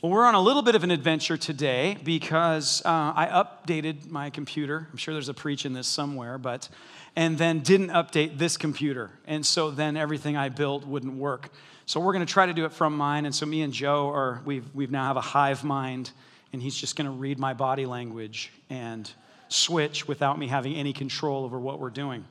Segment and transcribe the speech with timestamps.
[0.00, 3.26] Well, we're on a little bit of an adventure today because uh, I
[3.66, 4.86] updated my computer.
[4.92, 6.68] I'm sure there's a preach in this somewhere, but,
[7.16, 9.10] and then didn't update this computer.
[9.26, 11.50] And so then everything I built wouldn't work.
[11.86, 13.26] So we're going to try to do it from mine.
[13.26, 16.12] And so me and Joe are, we've, we've now have a hive mind,
[16.52, 19.10] and he's just going to read my body language and
[19.48, 22.24] switch without me having any control over what we're doing.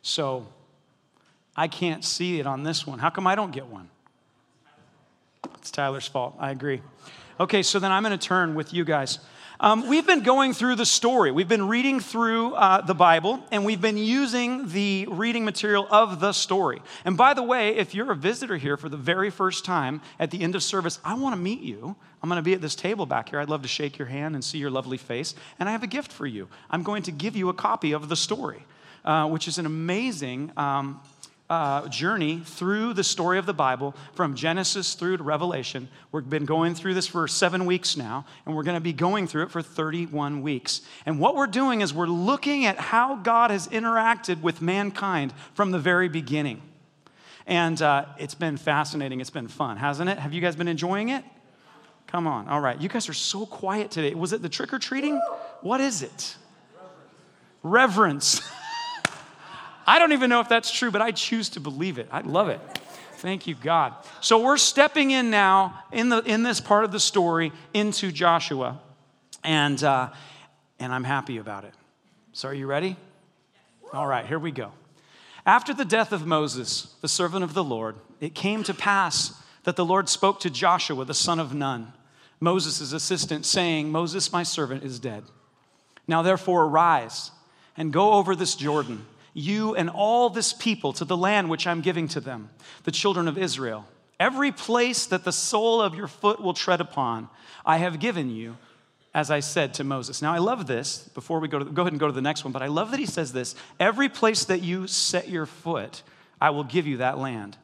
[0.00, 0.46] So
[1.54, 3.00] I can't see it on this one.
[3.00, 3.90] How come I don't get one?
[5.62, 6.34] It's Tyler's fault.
[6.40, 6.82] I agree.
[7.38, 9.18] Okay, so then I'm going to turn with you guys.
[9.60, 11.30] Um, we've been going through the story.
[11.30, 16.18] We've been reading through uh, the Bible, and we've been using the reading material of
[16.18, 16.82] the story.
[17.04, 20.32] And by the way, if you're a visitor here for the very first time at
[20.32, 21.94] the end of service, I want to meet you.
[22.22, 23.38] I'm going to be at this table back here.
[23.38, 25.34] I'd love to shake your hand and see your lovely face.
[25.60, 26.48] And I have a gift for you.
[26.70, 28.64] I'm going to give you a copy of the story,
[29.04, 31.00] uh, which is an amazing um,
[31.52, 35.86] uh, journey through the story of the Bible from Genesis through to Revelation.
[36.10, 39.26] We've been going through this for seven weeks now, and we're going to be going
[39.26, 40.80] through it for 31 weeks.
[41.04, 45.72] And what we're doing is we're looking at how God has interacted with mankind from
[45.72, 46.62] the very beginning.
[47.46, 49.20] And uh, it's been fascinating.
[49.20, 50.18] It's been fun, hasn't it?
[50.18, 51.22] Have you guys been enjoying it?
[52.06, 52.48] Come on.
[52.48, 52.80] All right.
[52.80, 54.14] You guys are so quiet today.
[54.14, 55.20] Was it the trick or treating?
[55.60, 56.34] What is it?
[57.62, 58.40] Reverence.
[58.40, 58.42] Reverence.
[59.86, 62.08] I don't even know if that's true, but I choose to believe it.
[62.10, 62.60] I love it.
[63.16, 63.94] Thank you, God.
[64.20, 68.80] So we're stepping in now in, the, in this part of the story into Joshua,
[69.44, 70.10] and, uh,
[70.80, 71.74] and I'm happy about it.
[72.32, 72.96] So, are you ready?
[73.92, 74.72] All right, here we go.
[75.44, 79.76] After the death of Moses, the servant of the Lord, it came to pass that
[79.76, 81.92] the Lord spoke to Joshua, the son of Nun,
[82.40, 85.24] Moses' assistant, saying, Moses, my servant, is dead.
[86.08, 87.30] Now, therefore, arise
[87.76, 91.80] and go over this Jordan you and all this people to the land which I'm
[91.80, 92.50] giving to them,
[92.84, 93.86] the children of Israel.
[94.20, 97.28] Every place that the sole of your foot will tread upon,
[97.64, 98.56] I have given you,
[99.14, 100.22] as I said to Moses.
[100.22, 101.08] Now, I love this.
[101.14, 102.90] Before we go to, go ahead and go to the next one, but I love
[102.90, 106.02] that he says this Every place that you set your foot,
[106.40, 107.56] I will give you that land.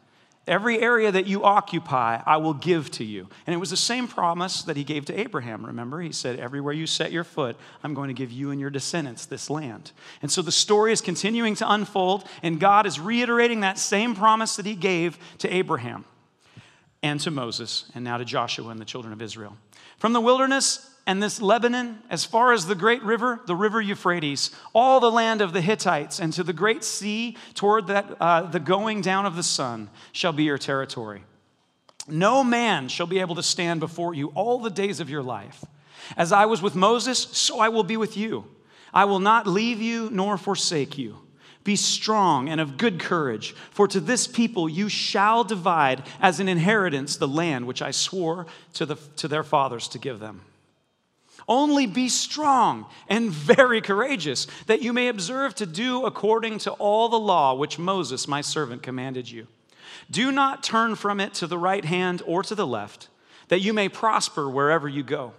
[0.48, 3.28] Every area that you occupy, I will give to you.
[3.46, 6.00] And it was the same promise that he gave to Abraham, remember?
[6.00, 9.26] He said, Everywhere you set your foot, I'm going to give you and your descendants
[9.26, 9.92] this land.
[10.22, 14.56] And so the story is continuing to unfold, and God is reiterating that same promise
[14.56, 16.04] that he gave to Abraham
[17.02, 19.56] and to Moses, and now to Joshua and the children of Israel.
[19.98, 24.50] From the wilderness and this Lebanon, as far as the great river, the river Euphrates,
[24.74, 28.60] all the land of the Hittites, and to the great sea toward that, uh, the
[28.60, 31.24] going down of the sun, shall be your territory.
[32.06, 35.64] No man shall be able to stand before you all the days of your life.
[36.14, 38.44] As I was with Moses, so I will be with you.
[38.92, 41.16] I will not leave you nor forsake you.
[41.64, 46.50] Be strong and of good courage, for to this people you shall divide as an
[46.50, 50.42] inheritance the land which I swore to, the, to their fathers to give them.
[51.48, 57.08] Only be strong and very courageous, that you may observe to do according to all
[57.08, 59.46] the law which Moses, my servant, commanded you.
[60.10, 63.08] Do not turn from it to the right hand or to the left,
[63.48, 65.32] that you may prosper wherever you go.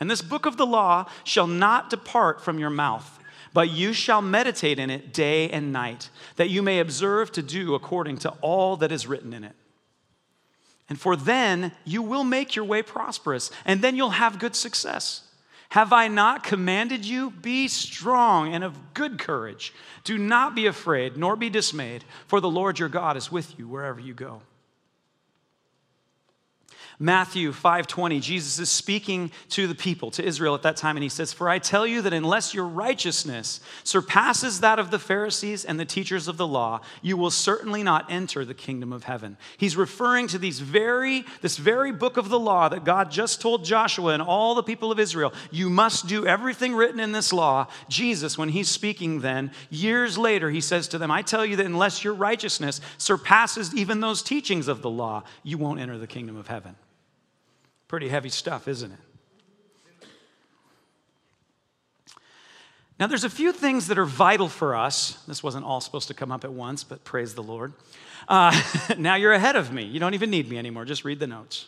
[0.00, 3.18] And this book of the law shall not depart from your mouth,
[3.52, 7.74] but you shall meditate in it day and night, that you may observe to do
[7.74, 9.54] according to all that is written in it.
[10.88, 15.26] And for then you will make your way prosperous, and then you'll have good success.
[15.70, 17.30] Have I not commanded you?
[17.30, 19.72] Be strong and of good courage.
[20.02, 23.68] Do not be afraid, nor be dismayed, for the Lord your God is with you
[23.68, 24.42] wherever you go.
[27.02, 31.08] Matthew 5:20 Jesus is speaking to the people to Israel at that time and he
[31.08, 35.80] says for I tell you that unless your righteousness surpasses that of the Pharisees and
[35.80, 39.38] the teachers of the law you will certainly not enter the kingdom of heaven.
[39.56, 43.64] He's referring to these very this very book of the law that God just told
[43.64, 47.66] Joshua and all the people of Israel you must do everything written in this law.
[47.88, 51.64] Jesus when he's speaking then years later he says to them I tell you that
[51.64, 56.36] unless your righteousness surpasses even those teachings of the law you won't enter the kingdom
[56.36, 56.76] of heaven.
[57.90, 60.06] Pretty heavy stuff, isn't it?
[63.00, 65.20] Now, there's a few things that are vital for us.
[65.26, 67.72] This wasn't all supposed to come up at once, but praise the Lord.
[68.28, 68.62] Uh,
[68.98, 69.82] now you're ahead of me.
[69.82, 70.84] You don't even need me anymore.
[70.84, 71.66] Just read the notes.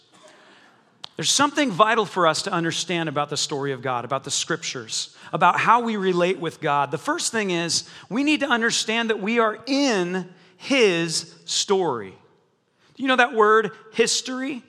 [1.16, 5.16] There's something vital for us to understand about the story of God, about the scriptures,
[5.32, 6.92] about how we relate with God.
[6.92, 12.14] The first thing is we need to understand that we are in His story.
[12.94, 14.62] Do you know that word, history?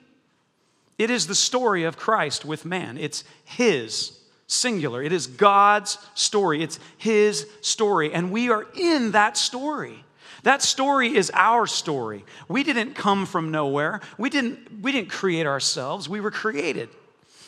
[0.98, 2.98] It is the story of Christ with man.
[2.98, 5.02] It's His, singular.
[5.02, 6.62] It is God's story.
[6.62, 8.14] It's His story.
[8.14, 10.04] And we are in that story.
[10.44, 12.26] That story is our story.
[12.48, 14.02] We didn't come from nowhere.
[14.18, 16.10] We didn't, we didn't create ourselves.
[16.10, 16.90] We were created.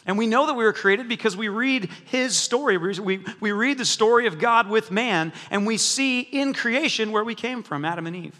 [0.05, 2.77] And we know that we were created because we read his story.
[2.77, 7.23] We, we read the story of God with man, and we see in creation where
[7.23, 8.39] we came from, Adam and Eve.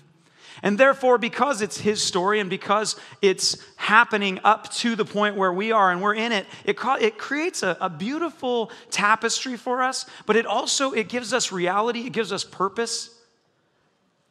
[0.64, 5.54] And therefore, because it's his story and because it's happening up to the point where
[5.54, 10.06] we are and we're in it, it, it creates a, a beautiful tapestry for us,
[10.26, 13.12] but it also it gives us reality, it gives us purpose.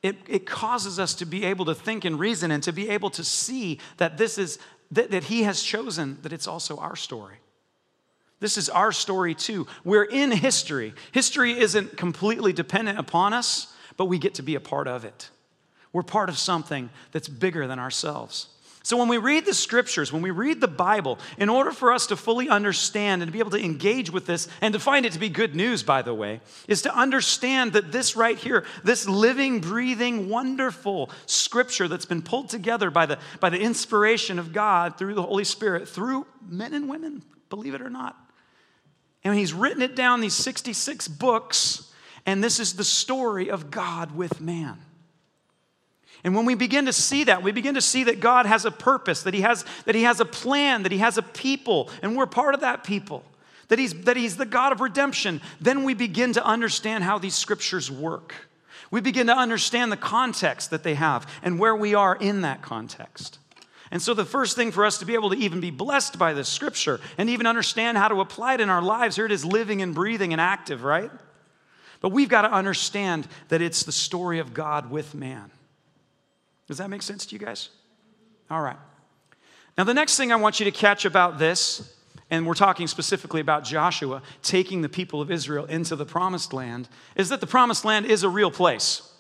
[0.03, 3.11] It, it causes us to be able to think and reason and to be able
[3.11, 4.59] to see that this is
[4.91, 7.37] that, that he has chosen that it's also our story.
[8.41, 9.67] This is our story too.
[9.85, 10.95] We're in history.
[11.13, 15.31] History isn't completely dependent upon us, but we get to be a part of it.
[15.95, 18.49] We're part of something that's bigger than ourselves.
[18.83, 22.09] So, when we read the scriptures, when we read the Bible, in order for us
[22.09, 25.13] to fully understand and to be able to engage with this and to find it
[25.13, 29.09] to be good news, by the way, is to understand that this right here, this
[29.09, 34.99] living, breathing, wonderful scripture that's been pulled together by the, by the inspiration of God
[34.99, 38.17] through the Holy Spirit, through men and women, believe it or not.
[39.23, 41.91] And He's written it down, these 66 books,
[42.27, 44.79] and this is the story of God with man.
[46.25, 48.71] And when we begin to see that, we begin to see that God has a
[48.71, 52.17] purpose, that He has, that he has a plan, that He has a people, and
[52.17, 53.23] we're part of that people,
[53.69, 57.35] that he's, that he's the God of redemption, then we begin to understand how these
[57.35, 58.35] scriptures work.
[58.91, 62.63] We begin to understand the context that they have and where we are in that
[62.63, 63.39] context.
[63.91, 66.33] And so, the first thing for us to be able to even be blessed by
[66.33, 69.45] this scripture and even understand how to apply it in our lives, here it is
[69.45, 71.11] living and breathing and active, right?
[72.01, 75.51] But we've got to understand that it's the story of God with man.
[76.67, 77.69] Does that make sense to you guys?
[78.51, 78.77] All right.
[79.77, 81.97] Now, the next thing I want you to catch about this,
[82.31, 86.89] and we're talking specifically about Joshua taking the people of Israel into the promised land,
[87.17, 89.11] is that the promised land is a real place.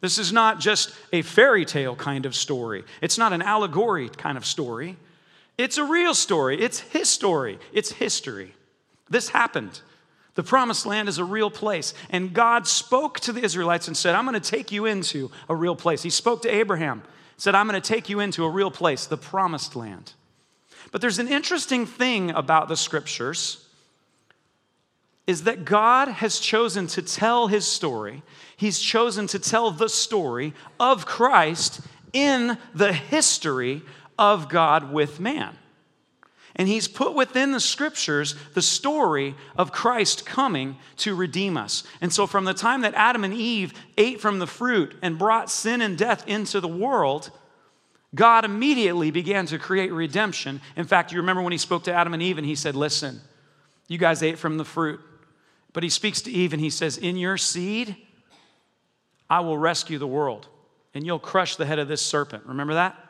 [0.00, 4.36] This is not just a fairy tale kind of story, it's not an allegory kind
[4.36, 4.96] of story.
[5.58, 8.54] It's a real story, it's his story, it's history.
[9.10, 9.82] This happened.
[10.34, 11.92] The promised land is a real place.
[12.10, 15.54] And God spoke to the Israelites and said, I'm going to take you into a
[15.54, 16.02] real place.
[16.02, 17.02] He spoke to Abraham,
[17.36, 20.12] said, I'm going to take you into a real place, the promised land.
[20.90, 23.66] But there's an interesting thing about the scriptures
[25.26, 28.22] is that God has chosen to tell his story.
[28.56, 31.80] He's chosen to tell the story of Christ
[32.12, 33.82] in the history
[34.18, 35.56] of God with man.
[36.56, 41.82] And he's put within the scriptures the story of Christ coming to redeem us.
[42.00, 45.50] And so, from the time that Adam and Eve ate from the fruit and brought
[45.50, 47.30] sin and death into the world,
[48.14, 50.60] God immediately began to create redemption.
[50.76, 53.20] In fact, you remember when he spoke to Adam and Eve and he said, Listen,
[53.88, 55.00] you guys ate from the fruit.
[55.72, 57.96] But he speaks to Eve and he says, In your seed,
[59.30, 60.48] I will rescue the world,
[60.92, 62.44] and you'll crush the head of this serpent.
[62.44, 63.01] Remember that?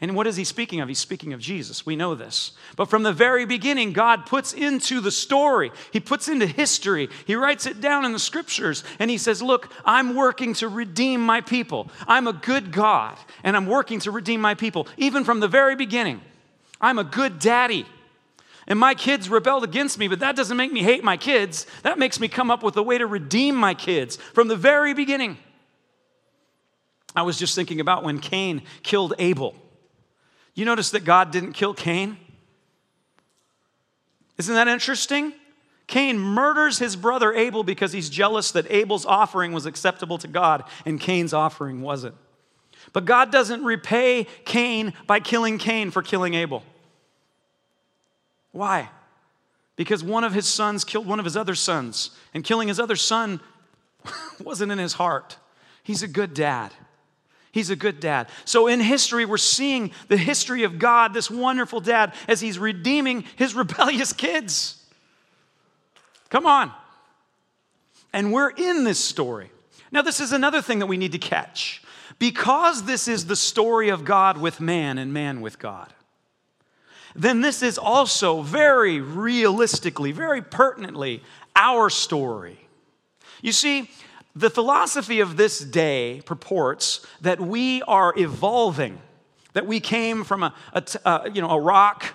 [0.00, 0.88] And what is he speaking of?
[0.88, 1.86] He's speaking of Jesus.
[1.86, 2.52] We know this.
[2.76, 7.36] But from the very beginning, God puts into the story, He puts into history, He
[7.36, 11.40] writes it down in the scriptures, and He says, Look, I'm working to redeem my
[11.40, 11.90] people.
[12.08, 14.88] I'm a good God, and I'm working to redeem my people.
[14.96, 16.20] Even from the very beginning,
[16.80, 17.86] I'm a good daddy.
[18.66, 21.66] And my kids rebelled against me, but that doesn't make me hate my kids.
[21.82, 24.94] That makes me come up with a way to redeem my kids from the very
[24.94, 25.36] beginning.
[27.14, 29.54] I was just thinking about when Cain killed Abel.
[30.54, 32.16] You notice that God didn't kill Cain?
[34.38, 35.32] Isn't that interesting?
[35.86, 40.64] Cain murders his brother Abel because he's jealous that Abel's offering was acceptable to God
[40.86, 42.14] and Cain's offering wasn't.
[42.92, 46.62] But God doesn't repay Cain by killing Cain for killing Abel.
[48.52, 48.88] Why?
[49.76, 52.94] Because one of his sons killed one of his other sons, and killing his other
[52.96, 53.40] son
[54.40, 55.38] wasn't in his heart.
[55.82, 56.72] He's a good dad.
[57.54, 58.30] He's a good dad.
[58.44, 63.22] So in history, we're seeing the history of God, this wonderful dad, as he's redeeming
[63.36, 64.84] his rebellious kids.
[66.30, 66.72] Come on.
[68.12, 69.52] And we're in this story.
[69.92, 71.80] Now, this is another thing that we need to catch.
[72.18, 75.94] Because this is the story of God with man and man with God,
[77.14, 81.22] then this is also very realistically, very pertinently
[81.54, 82.58] our story.
[83.42, 83.88] You see,
[84.36, 89.00] the philosophy of this day purports that we are evolving,
[89.52, 92.14] that we came from a, a, a, uh, you know, a rock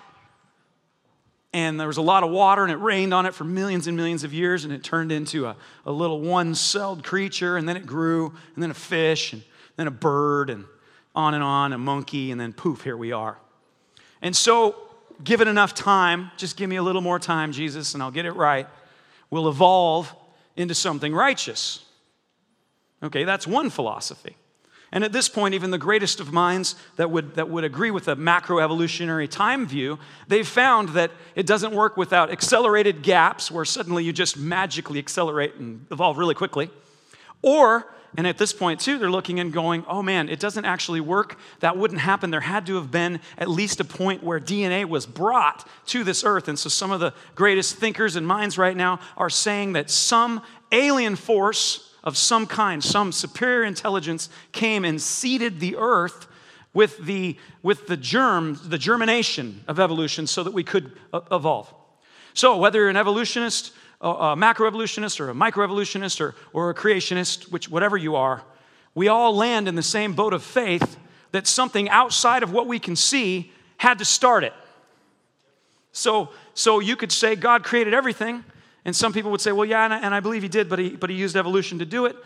[1.52, 3.96] and there was a lot of water and it rained on it for millions and
[3.96, 7.86] millions of years and it turned into a, a little one-celled creature and then it
[7.86, 9.42] grew and then a fish and
[9.76, 10.64] then a bird and
[11.14, 13.36] on and on, a monkey, and then poof, here we are.
[14.22, 14.76] And so,
[15.24, 18.32] given enough time, just give me a little more time, Jesus, and I'll get it
[18.32, 18.68] right,
[19.28, 20.14] we'll evolve
[20.56, 21.84] into something righteous.
[23.02, 24.36] Okay, that's one philosophy.
[24.92, 28.08] And at this point, even the greatest of minds that would, that would agree with
[28.08, 34.04] a macroevolutionary time view, they've found that it doesn't work without accelerated gaps where suddenly
[34.04, 36.70] you just magically accelerate and evolve really quickly.
[37.40, 41.00] Or, and at this point too, they're looking and going, oh man, it doesn't actually
[41.00, 41.38] work.
[41.60, 42.32] That wouldn't happen.
[42.32, 46.24] There had to have been at least a point where DNA was brought to this
[46.24, 46.48] earth.
[46.48, 50.42] And so some of the greatest thinkers and minds right now are saying that some
[50.72, 56.26] alien force of some kind, some superior intelligence came and seeded the earth
[56.72, 60.92] with the, with the germ, the germination of evolution so that we could
[61.30, 61.72] evolve.
[62.32, 67.50] So, whether you're an evolutionist, a, a macroevolutionist, or a microevolutionist, or, or a creationist,
[67.50, 68.42] which, whatever you are,
[68.94, 70.96] we all land in the same boat of faith
[71.32, 74.52] that something outside of what we can see had to start it.
[75.92, 78.44] So, so you could say God created everything,
[78.84, 80.78] and some people would say, well, yeah, and I, and I believe he did, but
[80.78, 82.16] he, but he used evolution to do it.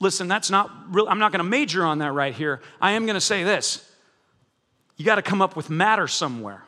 [0.00, 1.06] Listen, that's not real.
[1.08, 2.60] I'm not going to major on that right here.
[2.80, 3.88] I am going to say this
[4.96, 6.64] you got to come up with matter somewhere.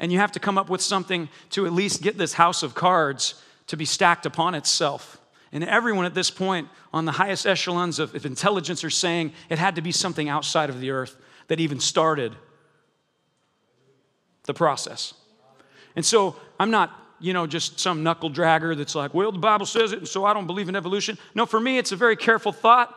[0.00, 2.74] And you have to come up with something to at least get this house of
[2.74, 5.20] cards to be stacked upon itself.
[5.52, 9.58] And everyone at this point on the highest echelons of, of intelligence are saying it
[9.58, 12.34] had to be something outside of the earth that even started
[14.44, 15.14] the process.
[15.94, 19.64] And so I'm not you know, just some knuckle dragger that's like, well, the Bible
[19.64, 21.16] says it, and so I don't believe in evolution.
[21.34, 22.94] No, for me, it's a very careful thought,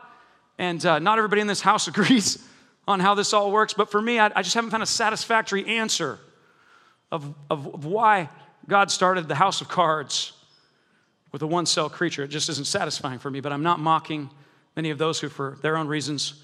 [0.58, 2.44] and uh, not everybody in this house agrees
[2.86, 5.64] on how this all works, but for me, I, I just haven't found a satisfactory
[5.66, 6.18] answer
[7.10, 8.28] of, of, of why
[8.66, 10.34] God started the house of cards
[11.32, 12.24] with a one cell creature.
[12.24, 14.28] It just isn't satisfying for me, but I'm not mocking
[14.76, 16.42] many of those who, for their own reasons,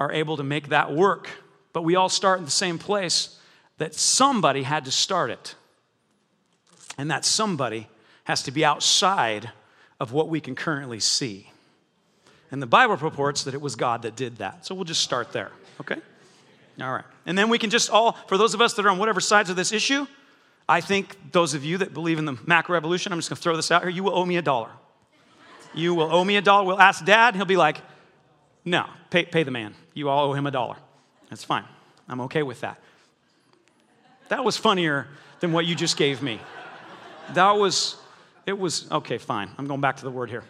[0.00, 1.28] are able to make that work.
[1.72, 3.38] But we all start in the same place
[3.78, 5.54] that somebody had to start it.
[6.98, 7.88] And that somebody
[8.24, 9.50] has to be outside
[9.98, 11.50] of what we can currently see.
[12.50, 14.66] And the Bible purports that it was God that did that.
[14.66, 15.96] So we'll just start there, okay?
[16.80, 17.04] All right.
[17.24, 19.48] And then we can just all, for those of us that are on whatever sides
[19.48, 20.06] of this issue,
[20.68, 23.70] I think those of you that believe in the macroevolution, I'm just gonna throw this
[23.70, 24.70] out here, you will owe me a dollar.
[25.74, 26.64] You will owe me a dollar.
[26.64, 27.78] We'll ask dad, he'll be like,
[28.64, 29.74] no, pay, pay the man.
[29.94, 30.76] You all owe him a dollar.
[31.30, 31.64] That's fine.
[32.08, 32.78] I'm okay with that.
[34.28, 35.08] That was funnier
[35.40, 36.40] than what you just gave me.
[37.34, 37.96] That was,
[38.46, 39.50] it was, okay, fine.
[39.58, 40.44] I'm going back to the word here.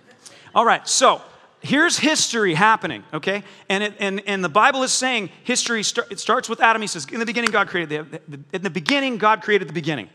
[0.54, 1.22] All right, so
[1.60, 3.42] here's history happening, okay?
[3.68, 6.82] And, it, and, and the Bible is saying history, start, it starts with Adam.
[6.82, 9.72] He says, in the beginning, God created the, the, in the beginning, God created the
[9.72, 10.08] beginning.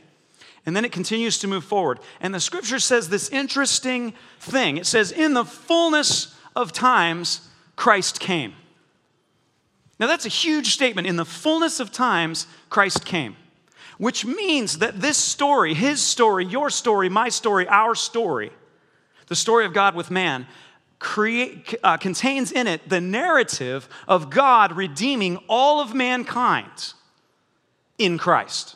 [0.66, 2.00] And then it continues to move forward.
[2.20, 4.76] And the scripture says this interesting thing.
[4.78, 7.48] It says, in the fullness of times,
[7.78, 8.54] Christ came.
[10.00, 11.08] Now that's a huge statement.
[11.08, 13.38] In the fullness of times, Christ came
[13.98, 18.52] which means that this story, his story, your story, my story, our story,
[19.28, 20.48] the story of God with man,
[21.00, 26.94] create, uh, contains in it the narrative of God redeeming all of mankind
[27.98, 28.76] in Christ.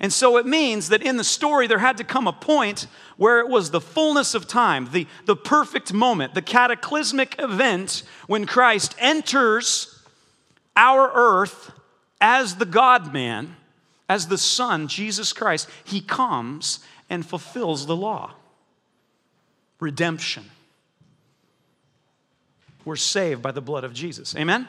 [0.00, 3.40] And so it means that in the story, there had to come a point where
[3.40, 8.94] it was the fullness of time, the, the perfect moment, the cataclysmic event when Christ
[8.98, 10.02] enters
[10.76, 11.72] our earth
[12.20, 13.56] as the God man
[14.12, 18.32] as the Son, Jesus Christ, he comes and fulfills the law.
[19.80, 20.44] Redemption.
[22.84, 24.36] We're saved by the blood of Jesus.
[24.36, 24.68] Amen?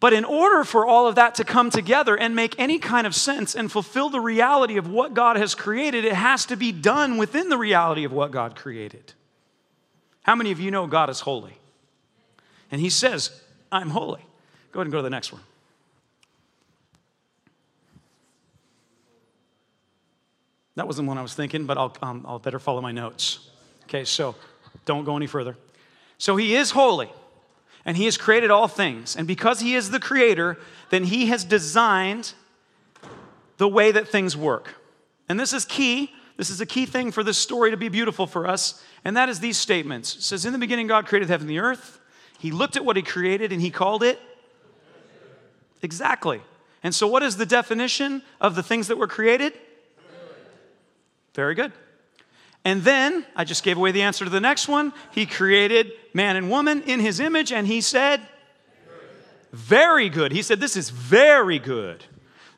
[0.00, 3.14] But in order for all of that to come together and make any kind of
[3.14, 7.18] sense and fulfill the reality of what God has created, it has to be done
[7.18, 9.12] within the reality of what God created.
[10.22, 11.58] How many of you know God is holy?
[12.70, 14.24] And He says, I'm holy.
[14.72, 15.42] Go ahead and go to the next one.
[20.80, 23.50] That wasn't one I was thinking, but I'll, um, I'll better follow my notes.
[23.84, 24.34] Okay, so
[24.86, 25.54] don't go any further.
[26.16, 27.12] So he is holy,
[27.84, 29.14] and he has created all things.
[29.14, 30.56] And because he is the creator,
[30.88, 32.32] then he has designed
[33.58, 34.76] the way that things work.
[35.28, 36.14] And this is key.
[36.38, 38.82] This is a key thing for this story to be beautiful for us.
[39.04, 40.16] And that is these statements.
[40.16, 42.00] It says, In the beginning, God created heaven and the earth.
[42.38, 44.18] He looked at what he created and he called it.
[45.82, 46.40] Exactly.
[46.82, 49.52] And so, what is the definition of the things that were created?
[51.40, 51.72] Very good.
[52.66, 54.92] And then I just gave away the answer to the next one.
[55.10, 58.20] He created man and woman in his image, and he said,
[59.50, 60.32] Very good.
[60.32, 62.04] He said, This is very good.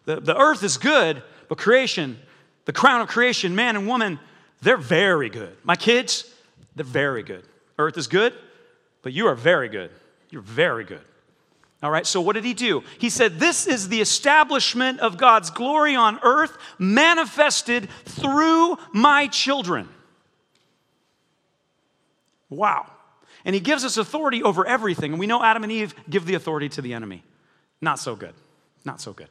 [0.05, 2.19] The, the earth is good, but creation,
[2.65, 4.19] the crown of creation, man and woman,
[4.63, 5.57] they're very good.
[5.63, 6.29] My kids,
[6.75, 7.45] they're very good.
[7.79, 8.35] Earth is good,
[9.03, 9.93] but you are very good.
[10.29, 11.05] You're very good.
[11.83, 12.85] All right, so what did he do?
[12.99, 19.89] He said, This is the establishment of God's glory on earth manifested through my children.
[22.49, 22.87] Wow.
[23.45, 25.13] And he gives us authority over everything.
[25.13, 27.25] And we know Adam and Eve give the authority to the enemy.
[27.81, 28.35] Not so good.
[28.85, 29.29] Not so good.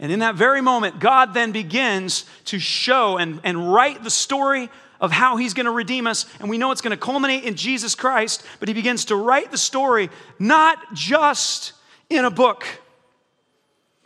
[0.00, 4.68] And in that very moment, God then begins to show and, and write the story
[5.00, 6.26] of how he's going to redeem us.
[6.40, 9.50] And we know it's going to culminate in Jesus Christ, but he begins to write
[9.50, 11.72] the story not just
[12.08, 12.66] in a book,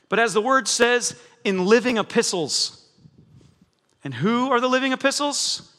[0.09, 1.15] but as the word says,
[1.45, 2.89] in living epistles.
[4.03, 5.75] And who are the living epistles?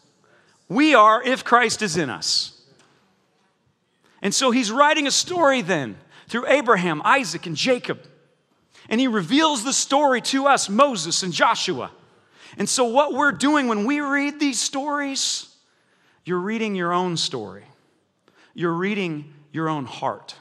[0.69, 2.61] We are if Christ is in us.
[4.21, 5.97] And so he's writing a story then
[6.27, 7.99] through Abraham, Isaac, and Jacob.
[8.87, 11.91] And he reveals the story to us, Moses and Joshua.
[12.57, 15.55] And so, what we're doing when we read these stories,
[16.25, 17.63] you're reading your own story.
[18.53, 20.35] You're reading your own heart.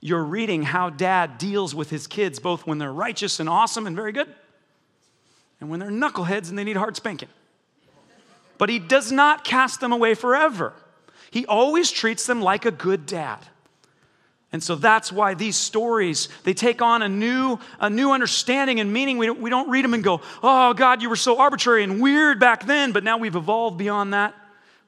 [0.00, 3.94] You're reading how dad deals with his kids, both when they're righteous and awesome and
[3.94, 4.28] very good,
[5.60, 7.28] and when they're knuckleheads and they need hard spanking.
[8.56, 10.72] But he does not cast them away forever.
[11.30, 13.38] He always treats them like a good dad.
[14.52, 18.92] And so that's why these stories, they take on a new, a new understanding and
[18.92, 19.16] meaning.
[19.16, 22.00] We don't, we don't read them and go, oh, God, you were so arbitrary and
[22.00, 24.34] weird back then, but now we've evolved beyond that.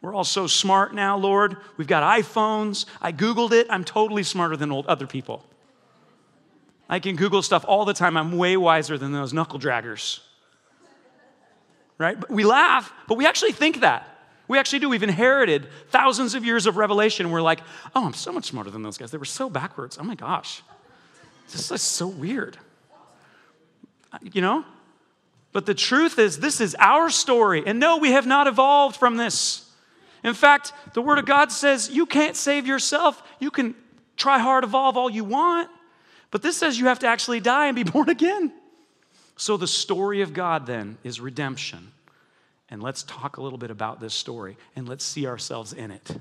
[0.02, 1.56] We're all so smart now, Lord.
[1.76, 2.87] We've got iPhones.
[3.00, 3.68] I Googled it.
[3.71, 5.44] I'm totally smarter than old other people.
[6.88, 8.16] I can Google stuff all the time.
[8.16, 10.18] I'm way wiser than those knuckle draggers.
[11.99, 12.18] Right?
[12.18, 14.09] But we laugh, but we actually think that.
[14.49, 14.88] We actually do.
[14.88, 17.30] We've inherited thousands of years of revelation.
[17.30, 17.61] We're like,
[17.94, 19.12] oh, I'm so much smarter than those guys.
[19.12, 19.99] They were so backwards.
[20.00, 20.62] Oh my gosh.
[21.50, 22.59] This is so weird.
[24.12, 24.64] Uh, you know?
[25.52, 27.62] But the truth is, this is our story.
[27.64, 29.71] And no, we have not evolved from this.
[30.24, 33.22] In fact, the Word of God says you can't save yourself.
[33.40, 33.74] You can
[34.16, 35.68] try hard, evolve all you want.
[36.30, 38.52] But this says you have to actually die and be born again.
[39.36, 41.92] So the story of God then is redemption.
[42.68, 46.16] And let's talk a little bit about this story and let's see ourselves in it.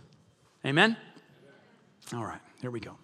[0.65, 0.98] Amen?
[2.13, 2.98] All right, here we go.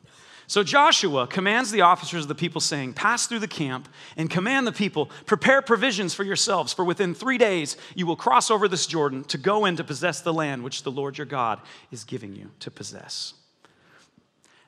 [0.49, 4.65] So Joshua commands the officers of the people, saying, Pass through the camp and command
[4.65, 8.87] the people, prepare provisions for yourselves, for within three days you will cross over this
[8.87, 11.59] Jordan to go in to possess the land which the Lord your God
[11.91, 13.33] is giving you to possess.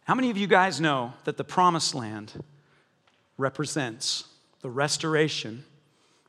[0.03, 2.43] How many of you guys know that the promised land
[3.37, 4.25] represents
[4.59, 5.63] the restoration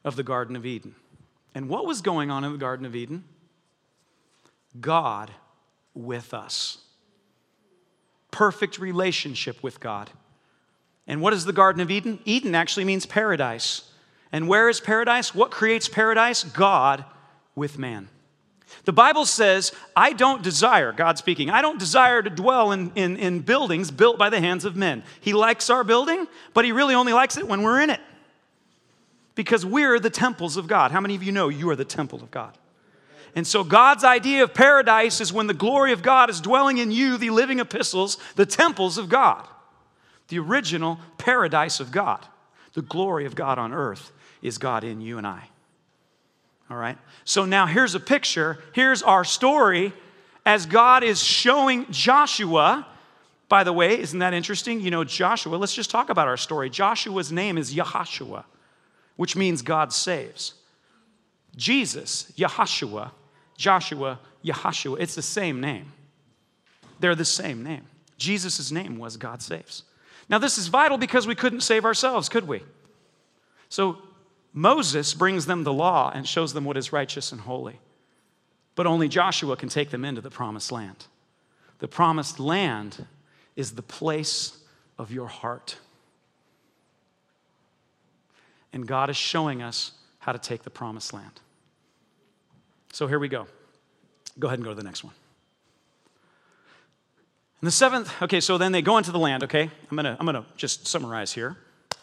[0.04, 0.94] of the Garden of Eden?
[1.56, 3.24] And what was going on in the Garden of Eden?
[4.80, 5.32] God
[5.92, 6.78] with us.
[8.30, 10.10] Perfect relationship with God.
[11.06, 12.20] And what is the Garden of Eden?
[12.24, 13.90] Eden actually means paradise.
[14.32, 15.34] And where is paradise?
[15.34, 16.44] What creates paradise?
[16.44, 17.04] God
[17.54, 18.08] with man.
[18.84, 23.16] The Bible says, I don't desire, God speaking, I don't desire to dwell in, in,
[23.16, 25.02] in buildings built by the hands of men.
[25.20, 28.00] He likes our building, but He really only likes it when we're in it
[29.34, 30.90] because we're the temples of God.
[30.90, 32.56] How many of you know you are the temple of God?
[33.34, 36.90] And so, God's idea of paradise is when the glory of God is dwelling in
[36.90, 39.46] you, the living epistles, the temples of God,
[40.28, 42.24] the original paradise of God.
[42.74, 44.12] The glory of God on earth
[44.42, 45.48] is God in you and I.
[46.70, 46.98] All right?
[47.24, 48.58] So, now here's a picture.
[48.72, 49.92] Here's our story
[50.44, 52.86] as God is showing Joshua.
[53.48, 54.80] By the way, isn't that interesting?
[54.80, 56.70] You know, Joshua, let's just talk about our story.
[56.70, 58.44] Joshua's name is Yahashua
[59.20, 60.54] which means God saves.
[61.54, 63.10] Jesus, Yahashua,
[63.60, 65.92] Joshua, Yahashua, it's the same name.
[66.98, 67.82] They're the same name.
[68.16, 69.82] Jesus' name was God saves.
[70.30, 72.62] Now, this is vital because we couldn't save ourselves, could we?
[73.68, 73.98] So,
[74.54, 77.78] Moses brings them the law and shows them what is righteous and holy.
[78.76, 81.04] But only Joshua can take them into the promised land.
[81.80, 83.04] The promised land
[83.56, 84.56] is the place
[84.98, 85.76] of your heart.
[88.72, 91.40] And God is showing us how to take the promised land.
[92.92, 93.46] So here we go.
[94.38, 95.14] Go ahead and go to the next one.
[97.60, 99.70] And the seventh, okay, so then they go into the land, okay?
[99.90, 101.56] I'm gonna, I'm gonna just summarize here.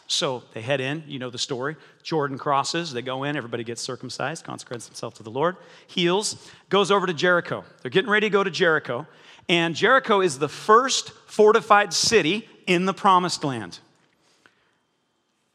[0.05, 1.75] So they head in, you know the story.
[2.03, 6.91] Jordan crosses, they go in, everybody gets circumcised, consecrates himself to the Lord, heals, goes
[6.91, 7.65] over to Jericho.
[7.81, 9.07] They're getting ready to go to Jericho,
[9.49, 13.79] and Jericho is the first fortified city in the promised land.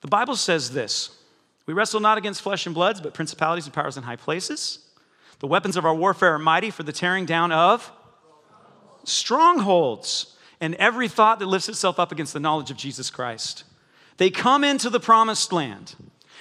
[0.03, 1.17] The Bible says this
[1.67, 4.81] We wrestle not against flesh and bloods, but principalities and powers in high places.
[5.43, 7.91] The weapons of our warfare are mighty for the tearing down of
[9.03, 13.65] strongholds and every thought that lifts itself up against the knowledge of Jesus Christ.
[14.19, 15.97] They come into the promised land.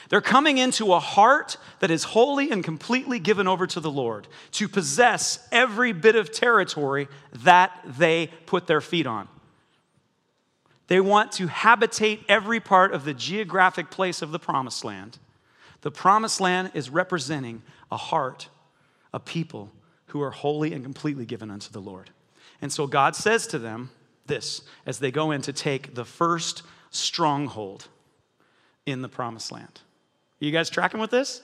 [0.09, 4.27] They're coming into a heart that is wholly and completely given over to the Lord
[4.51, 7.07] to possess every bit of territory
[7.41, 9.27] that they put their feet on.
[10.85, 15.17] They want to habitate every part of the geographic place of the promised land.
[15.81, 18.49] The promised land is representing a heart,
[19.13, 19.71] a people
[20.07, 22.09] who are wholly and completely given unto the Lord.
[22.61, 23.91] And so God says to them
[24.27, 27.87] this as they go in to take the first stronghold
[28.85, 29.81] in the promised land.
[30.41, 31.41] Are You guys tracking with this?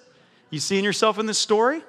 [0.50, 1.82] You seeing yourself in this story?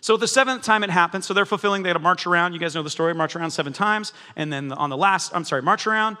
[0.00, 2.52] So the seventh time it happened, so they're fulfilling, they had to march around.
[2.52, 4.12] You guys know the story, march around seven times.
[4.36, 6.16] And then on the last, I'm sorry, march around,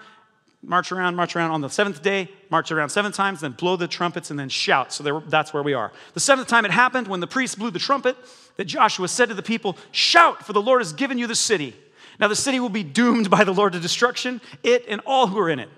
[0.66, 3.86] march around, march around on the seventh day, march around seven times, then blow the
[3.86, 4.92] trumpets and then shout.
[4.92, 5.92] So that's where we are.
[6.14, 8.16] The seventh time it happened, when the priest blew the trumpet,
[8.56, 11.74] that Joshua said to the people, Shout, for the Lord has given you the city.
[12.18, 15.38] Now the city will be doomed by the Lord to destruction, it and all who
[15.38, 15.68] are in it.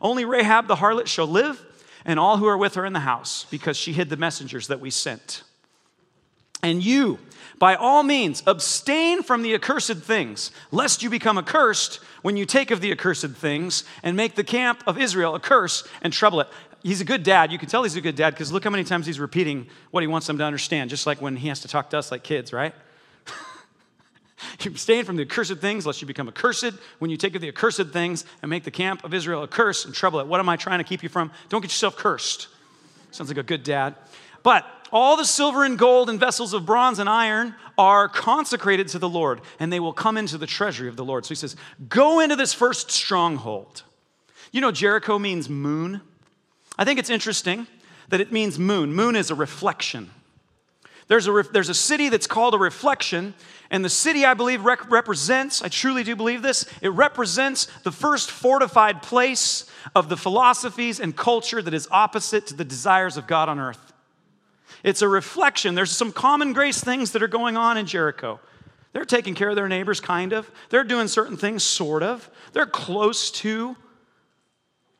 [0.00, 1.64] Only Rahab the harlot shall live,
[2.04, 4.80] and all who are with her in the house, because she hid the messengers that
[4.80, 5.44] we sent.
[6.62, 7.18] And you,
[7.58, 12.70] by all means, abstain from the accursed things, lest you become accursed when you take
[12.70, 16.48] of the accursed things and make the camp of Israel a curse and trouble it.
[16.82, 17.52] He's a good dad.
[17.52, 20.02] You can tell he's a good dad because look how many times he's repeating what
[20.02, 22.24] he wants them to understand, just like when he has to talk to us like
[22.24, 22.74] kids, right?
[24.60, 27.48] you abstain from the accursed things, lest you become accursed when you take of the
[27.48, 30.26] accursed things and make the camp of Israel a curse and trouble it.
[30.26, 31.30] What am I trying to keep you from?
[31.48, 32.48] Don't get yourself cursed.
[33.12, 33.94] Sounds like a good dad.
[34.42, 38.98] But all the silver and gold and vessels of bronze and iron are consecrated to
[38.98, 41.24] the Lord, and they will come into the treasury of the Lord.
[41.24, 41.56] So he says,
[41.88, 43.82] Go into this first stronghold.
[44.52, 46.02] You know, Jericho means moon.
[46.78, 47.66] I think it's interesting
[48.08, 48.92] that it means moon.
[48.92, 50.10] Moon is a reflection.
[51.08, 53.34] There's a, there's a city that's called a reflection,
[53.70, 57.92] and the city, I believe, rec- represents, I truly do believe this, it represents the
[57.92, 63.26] first fortified place of the philosophies and culture that is opposite to the desires of
[63.26, 63.91] God on earth.
[64.82, 65.74] It's a reflection.
[65.74, 68.40] There's some common grace things that are going on in Jericho.
[68.92, 70.50] They're taking care of their neighbors, kind of.
[70.70, 72.28] They're doing certain things, sort of.
[72.52, 73.76] They're close to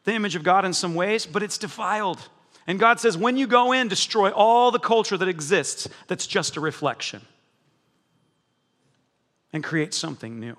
[0.05, 2.29] the image of God in some ways, but it's defiled.
[2.67, 6.57] And God says, when you go in, destroy all the culture that exists that's just
[6.57, 7.23] a reflection
[9.53, 10.57] and create something new.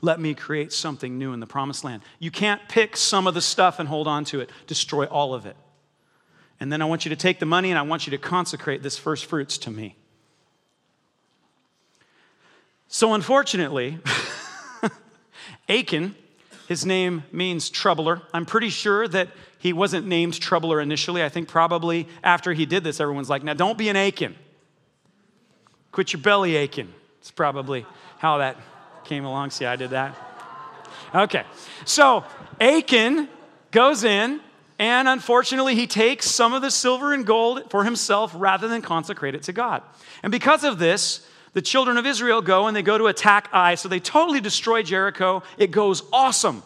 [0.00, 2.02] Let me create something new in the promised land.
[2.18, 5.46] You can't pick some of the stuff and hold on to it, destroy all of
[5.46, 5.56] it.
[6.58, 8.82] And then I want you to take the money and I want you to consecrate
[8.82, 9.96] this first fruits to me.
[12.88, 13.98] So, unfortunately,
[15.68, 16.14] Achan,
[16.68, 18.22] his name means troubler.
[18.32, 21.22] I'm pretty sure that he wasn't named troubler initially.
[21.22, 24.36] I think probably after he did this, everyone's like, now don't be an Achan.
[25.92, 26.92] Quit your belly aching.
[27.20, 27.86] It's probably
[28.18, 28.56] how that
[29.04, 29.50] came along.
[29.50, 30.14] See, I did that.
[31.14, 31.44] Okay.
[31.84, 32.24] So
[32.60, 33.28] Achan
[33.70, 34.40] goes in
[34.78, 39.34] and unfortunately, he takes some of the silver and gold for himself rather than consecrate
[39.34, 39.82] it to God.
[40.22, 43.76] And because of this, the children of Israel go and they go to attack Ai.
[43.76, 45.42] So they totally destroy Jericho.
[45.56, 46.62] It goes awesome.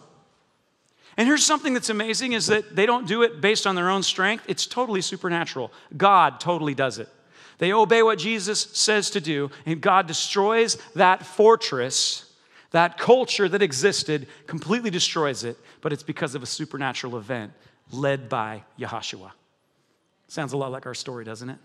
[1.16, 4.02] And here's something that's amazing is that they don't do it based on their own
[4.02, 4.44] strength.
[4.48, 5.72] It's totally supernatural.
[5.96, 7.08] God totally does it.
[7.58, 12.32] They obey what Jesus says to do, and God destroys that fortress,
[12.70, 17.52] that culture that existed, completely destroys it, but it's because of a supernatural event
[17.92, 19.30] led by Yahashua.
[20.28, 21.58] Sounds a lot like our story, doesn't it?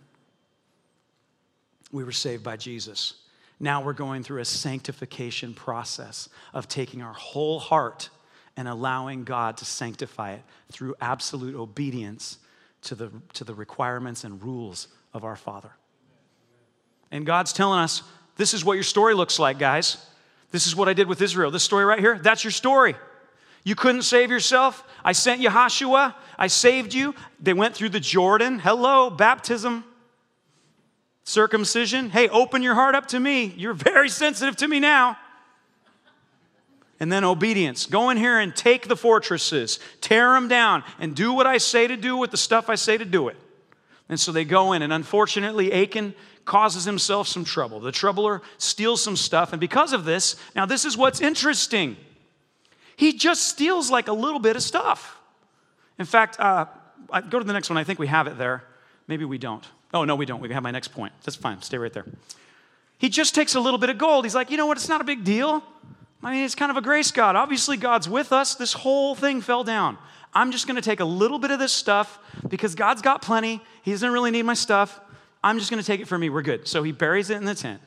[1.92, 3.14] We were saved by Jesus.
[3.60, 8.10] Now we're going through a sanctification process of taking our whole heart
[8.58, 12.38] and allowing God to sanctify it through absolute obedience
[12.84, 15.72] to the, to the requirements and rules of our Father.
[17.12, 18.04] And God's telling us
[18.36, 19.98] this is what your story looks like, guys.
[20.52, 21.52] This is what I did with Israel.
[21.52, 22.96] This story right here, that's your story.
[23.66, 24.84] You couldn't save yourself.
[25.04, 26.14] I sent Yahashua.
[26.38, 27.16] I saved you.
[27.42, 28.60] They went through the Jordan.
[28.60, 29.84] Hello, baptism.
[31.24, 32.12] Circumcision.
[32.12, 33.46] Hey, open your heart up to me.
[33.58, 35.18] You're very sensitive to me now.
[37.00, 37.88] And then obedience.
[37.88, 41.88] Go in here and take the fortresses, tear them down, and do what I say
[41.88, 43.36] to do with the stuff I say to do it.
[44.08, 46.14] And so they go in, and unfortunately, Achan
[46.46, 47.80] causes himself some trouble.
[47.80, 51.98] The troubler steals some stuff, and because of this, now this is what's interesting.
[52.96, 55.20] He just steals like a little bit of stuff.
[56.00, 56.66] In fact, uh,
[57.30, 57.78] go to the next one.
[57.78, 58.64] I think we have it there.
[59.08, 59.66] Maybe we don't.
[59.94, 60.42] Oh, no, we don't.
[60.42, 61.14] We have my next point.
[61.24, 61.62] That's fine.
[61.62, 62.06] Stay right there.
[62.98, 64.26] He just takes a little bit of gold.
[64.26, 64.78] He's like, you know what?
[64.78, 65.64] It's not a big deal.
[66.24, 67.36] I mean, it's kind of a grace God.
[67.36, 68.56] Obviously, God's with us.
[68.56, 69.98] This whole thing fell down.
[70.34, 73.62] I'm just going to take a little bit of this stuff because God's got plenty.
[73.84, 75.00] He doesn't really need my stuff.
[75.44, 76.30] I'm just going to take it for me.
[76.30, 76.68] We're good.
[76.68, 77.80] So he buries it in the tent.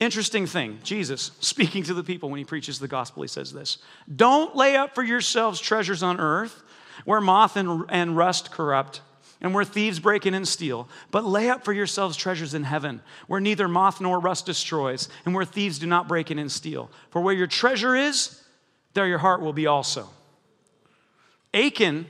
[0.00, 3.78] Interesting thing, Jesus speaking to the people when he preaches the gospel, he says this
[4.14, 6.62] Don't lay up for yourselves treasures on earth
[7.04, 9.00] where moth and, and rust corrupt
[9.40, 13.00] and where thieves break in and steal, but lay up for yourselves treasures in heaven
[13.28, 16.90] where neither moth nor rust destroys and where thieves do not break in and steal.
[17.10, 18.42] For where your treasure is,
[18.94, 20.08] there your heart will be also.
[21.54, 22.06] Achan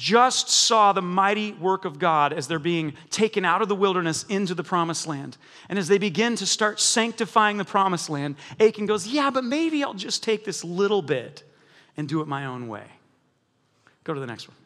[0.00, 4.24] just saw the mighty work of God as they're being taken out of the wilderness
[4.30, 5.36] into the promised land.
[5.68, 9.84] And as they begin to start sanctifying the promised land, Achan goes, Yeah, but maybe
[9.84, 11.44] I'll just take this little bit
[11.98, 12.86] and do it my own way.
[14.04, 14.56] Go to the next one.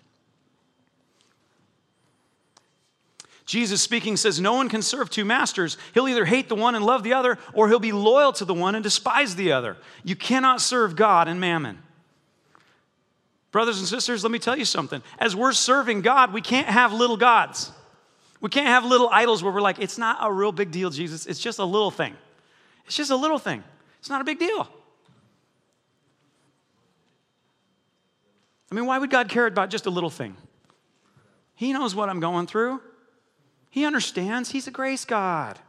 [3.44, 5.76] Jesus speaking says, No one can serve two masters.
[5.94, 8.54] He'll either hate the one and love the other, or he'll be loyal to the
[8.54, 9.78] one and despise the other.
[10.04, 11.80] You cannot serve God and mammon.
[13.54, 15.00] Brothers and sisters, let me tell you something.
[15.16, 17.70] As we're serving God, we can't have little gods.
[18.40, 21.24] We can't have little idols where we're like, it's not a real big deal, Jesus.
[21.26, 22.16] It's just a little thing.
[22.84, 23.62] It's just a little thing.
[24.00, 24.68] It's not a big deal.
[28.72, 30.36] I mean, why would God care about just a little thing?
[31.54, 32.80] He knows what I'm going through.
[33.70, 34.50] He understands.
[34.50, 35.60] He's a grace God.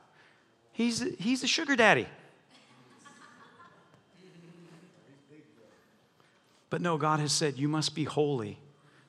[0.71, 2.08] He's, he's a sugar daddy.
[6.76, 8.60] But no, God has said, You must be holy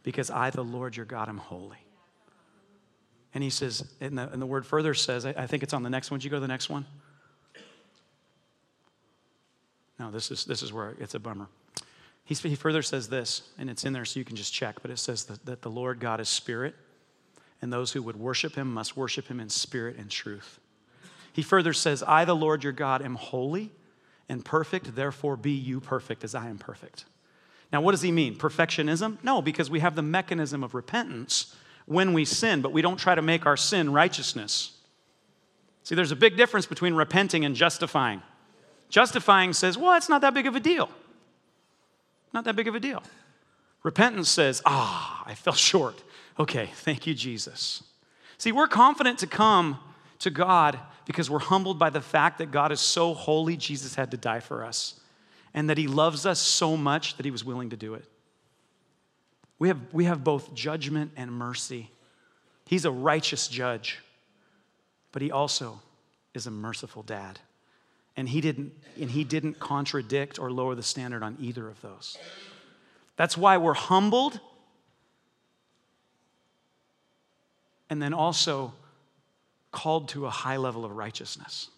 [0.04, 1.78] because I, the Lord your God, am holy.
[3.34, 5.82] And he says, and the, and the word further says, I, I think it's on
[5.82, 6.20] the next one.
[6.20, 6.86] Did you go to the next one?
[9.98, 11.48] No, this is, this is where it's a bummer.
[12.22, 14.92] He, he further says this, and it's in there so you can just check, but
[14.92, 16.76] it says that, that the Lord God is spirit,
[17.60, 20.60] and those who would worship him must worship him in spirit and truth.
[21.32, 23.72] He further says, I, the Lord your God, am holy
[24.28, 27.06] and perfect, therefore be you perfect as I am perfect.
[27.72, 28.36] Now, what does he mean?
[28.36, 29.18] Perfectionism?
[29.22, 31.54] No, because we have the mechanism of repentance
[31.86, 34.72] when we sin, but we don't try to make our sin righteousness.
[35.82, 38.22] See, there's a big difference between repenting and justifying.
[38.88, 40.88] Justifying says, well, it's not that big of a deal.
[42.32, 43.02] Not that big of a deal.
[43.82, 46.02] Repentance says, ah, I fell short.
[46.38, 47.82] Okay, thank you, Jesus.
[48.38, 49.78] See, we're confident to come
[50.18, 54.10] to God because we're humbled by the fact that God is so holy, Jesus had
[54.10, 55.00] to die for us
[55.56, 58.04] and that He loves us so much that He was willing to do it.
[59.58, 61.90] We have, we have both judgment and mercy.
[62.66, 63.98] He's a righteous judge,
[65.10, 65.80] but He also
[66.34, 67.40] is a merciful dad.
[68.16, 72.16] And he didn't, and he didn't contradict or lower the standard on either of those.
[73.16, 74.40] That's why we're humbled
[77.90, 78.72] and then also
[79.70, 81.68] called to a high level of righteousness.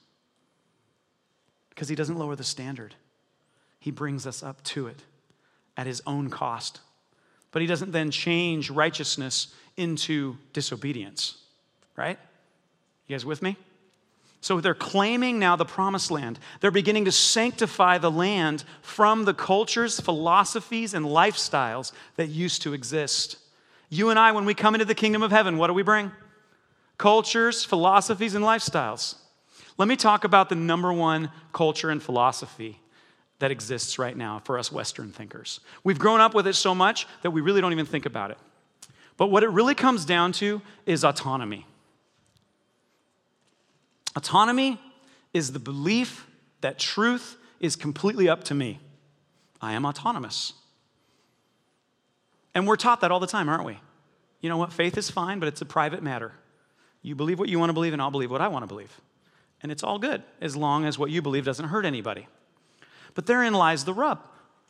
[1.70, 2.94] Because he doesn't lower the standard
[3.88, 5.02] he brings us up to it
[5.74, 6.80] at his own cost.
[7.52, 11.38] But he doesn't then change righteousness into disobedience,
[11.96, 12.18] right?
[13.06, 13.56] You guys with me?
[14.42, 16.38] So they're claiming now the promised land.
[16.60, 22.74] They're beginning to sanctify the land from the cultures, philosophies, and lifestyles that used to
[22.74, 23.38] exist.
[23.88, 26.12] You and I, when we come into the kingdom of heaven, what do we bring?
[26.98, 29.14] Cultures, philosophies, and lifestyles.
[29.78, 32.82] Let me talk about the number one culture and philosophy
[33.38, 35.60] that exists right now for us Western thinkers.
[35.84, 38.38] We've grown up with it so much that we really don't even think about it.
[39.16, 41.66] But what it really comes down to is autonomy.
[44.16, 44.80] Autonomy
[45.32, 46.26] is the belief
[46.60, 48.80] that truth is completely up to me.
[49.60, 50.52] I am autonomous.
[52.54, 53.78] And we're taught that all the time, aren't we?
[54.40, 54.72] You know what?
[54.72, 56.32] Faith is fine, but it's a private matter.
[57.02, 59.00] You believe what you want to believe, and I'll believe what I want to believe.
[59.62, 62.26] And it's all good as long as what you believe doesn't hurt anybody.
[63.18, 64.20] But therein lies the rub.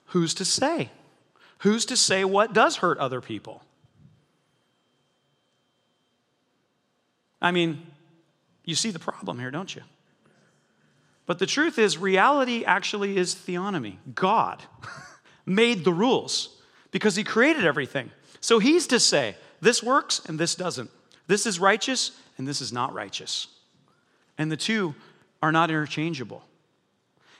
[0.06, 0.90] Who's to say?
[1.58, 3.62] Who's to say what does hurt other people?
[7.42, 7.86] I mean,
[8.64, 9.82] you see the problem here, don't you?
[11.26, 13.96] But the truth is, reality actually is theonomy.
[14.14, 14.62] God
[15.44, 16.56] made the rules
[16.90, 18.10] because He created everything.
[18.40, 20.88] So He's to say, this works and this doesn't.
[21.26, 23.48] This is righteous and this is not righteous.
[24.38, 24.94] And the two
[25.42, 26.47] are not interchangeable.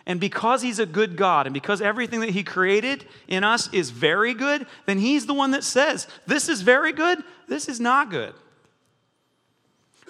[0.09, 3.91] And because he's a good God and because everything that he created in us is
[3.91, 8.11] very good, then he's the one that says, This is very good, this is not
[8.11, 8.33] good.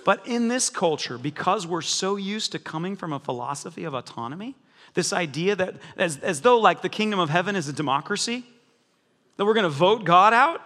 [0.04, 4.54] But in this culture, because we're so used to coming from a philosophy of autonomy,
[4.94, 8.44] this idea that as, as though like the kingdom of heaven is a democracy,
[9.36, 10.62] that we're going to vote God out.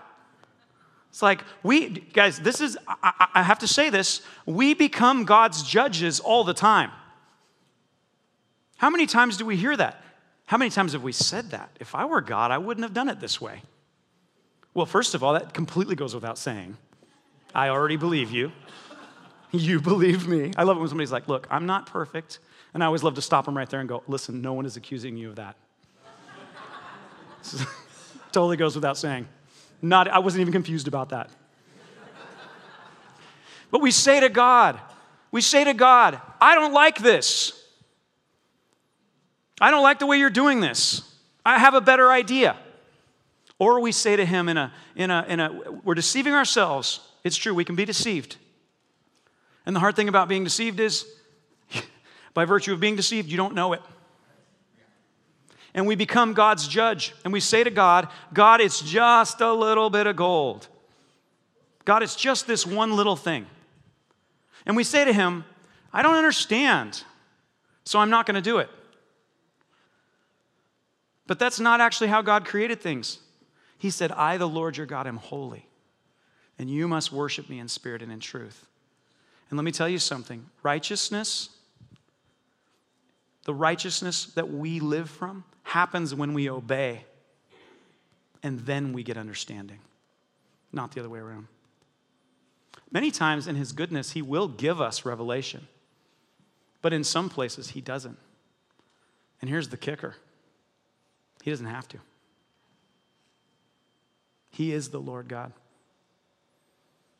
[1.09, 5.63] It's like, we, guys, this is, I, I have to say this, we become God's
[5.63, 6.91] judges all the time.
[8.83, 10.03] How many times do we hear that?
[10.45, 11.71] How many times have we said that?
[11.79, 13.63] If I were God, I wouldn't have done it this way.
[14.75, 16.77] Well, first of all, that completely goes without saying.
[17.55, 18.51] I already believe you.
[19.55, 20.51] You believe me.
[20.57, 22.39] I love it when somebody's like, Look, I'm not perfect.
[22.73, 24.79] And I always love to stop them right there and go, Listen, no one is
[24.79, 25.57] accusing you of that.
[28.33, 29.29] totally goes without saying.
[29.83, 31.29] Not, I wasn't even confused about that.
[33.71, 34.81] But we say to God,
[35.31, 37.62] we say to God, I don't like this.
[39.63, 41.03] I don't like the way you're doing this.
[41.47, 42.57] I have a better idea.
[43.61, 46.99] Or we say to him in a, in a, in a, we're deceiving ourselves.
[47.23, 48.39] It's true, we can be deceived.
[49.65, 51.07] And the hard thing about being deceived is,
[52.35, 53.81] by virtue of being deceived, you don't know it.
[55.75, 57.15] And we become God's judge.
[57.23, 60.67] And we say to God, God, it's just a little bit of gold.
[61.85, 63.47] God, it's just this one little thing.
[64.67, 65.45] And we say to Him,
[65.93, 67.05] I don't understand,
[67.85, 68.69] so I'm not going to do it.
[71.27, 73.19] But that's not actually how God created things.
[73.79, 75.67] He said, I, the Lord your God, am holy,
[76.59, 78.67] and you must worship me in spirit and in truth.
[79.51, 81.51] And let me tell you something righteousness,
[83.45, 87.05] the righteousness that we live from, happens when we obey,
[88.43, 89.79] and then we get understanding,
[90.73, 91.47] not the other way around.
[92.91, 95.67] Many times in His goodness, He will give us revelation,
[96.83, 98.19] but in some places, He doesn't.
[99.41, 100.17] And here's the kicker
[101.43, 101.99] He doesn't have to.
[104.51, 105.53] He is the Lord God.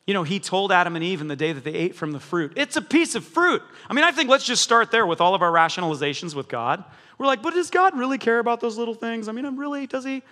[0.07, 2.19] You know, he told Adam and Eve in the day that they ate from the
[2.19, 3.61] fruit, it's a piece of fruit.
[3.89, 6.83] I mean, I think let's just start there with all of our rationalizations with God.
[7.17, 9.27] We're like, but does God really care about those little things?
[9.27, 10.23] I mean, I'm really, does he?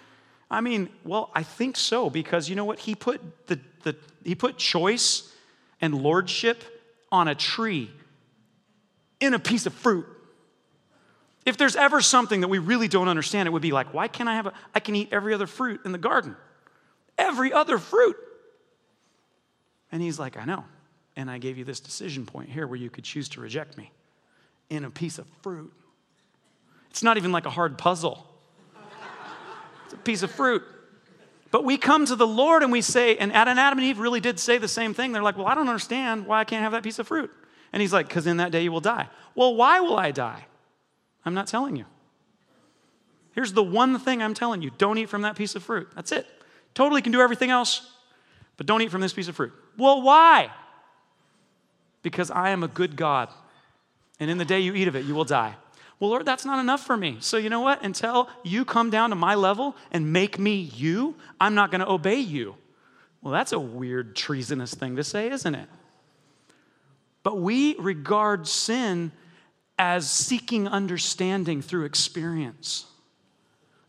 [0.50, 2.80] I mean, well, I think so because you know what?
[2.80, 5.34] He put the, the he put choice
[5.80, 6.64] and lordship
[7.12, 7.90] on a tree
[9.20, 10.06] in a piece of fruit.
[11.46, 14.30] If there's ever something that we really don't understand, it would be like, why can't
[14.30, 16.36] I have a I can eat every other fruit in the garden?
[17.18, 18.16] Every other fruit.
[19.92, 20.64] And he's like, I know.
[21.16, 23.92] And I gave you this decision point here where you could choose to reject me
[24.70, 25.72] in a piece of fruit.
[26.90, 28.26] It's not even like a hard puzzle,
[29.86, 30.64] it's a piece of fruit.
[31.50, 34.40] But we come to the Lord and we say, and Adam and Eve really did
[34.40, 35.12] say the same thing.
[35.12, 37.30] They're like, Well, I don't understand why I can't have that piece of fruit.
[37.74, 39.10] And he's like, Because in that day you will die.
[39.36, 40.46] Well, why will I die?
[41.26, 41.86] I'm not telling you.
[43.34, 45.90] Here's the one thing I'm telling you don't eat from that piece of fruit.
[45.96, 46.28] That's it.
[46.74, 47.90] Totally can do everything else,
[48.58, 49.54] but don't eat from this piece of fruit.
[49.78, 50.52] Well, why?
[52.02, 53.30] Because I am a good God,
[54.20, 55.56] and in the day you eat of it, you will die.
[56.00, 57.18] Well, Lord, that's not enough for me.
[57.20, 57.84] So, you know what?
[57.84, 61.90] Until you come down to my level and make me you, I'm not going to
[61.90, 62.56] obey you.
[63.22, 65.70] Well, that's a weird, treasonous thing to say, isn't it?
[67.22, 69.12] But we regard sin
[69.82, 72.86] as seeking understanding through experience.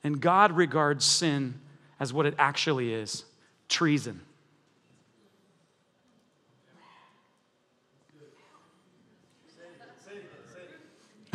[0.02, 1.60] And God regards sin
[2.00, 3.26] as what it actually is
[3.68, 4.22] treason.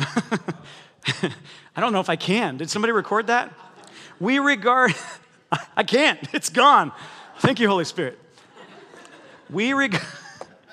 [0.00, 1.30] I
[1.76, 2.56] don't know if I can.
[2.56, 3.54] Did somebody record that?
[4.18, 4.92] We regard,
[5.76, 6.90] I can't, it's gone.
[7.38, 8.18] Thank you, Holy Spirit.
[9.50, 10.02] We regard,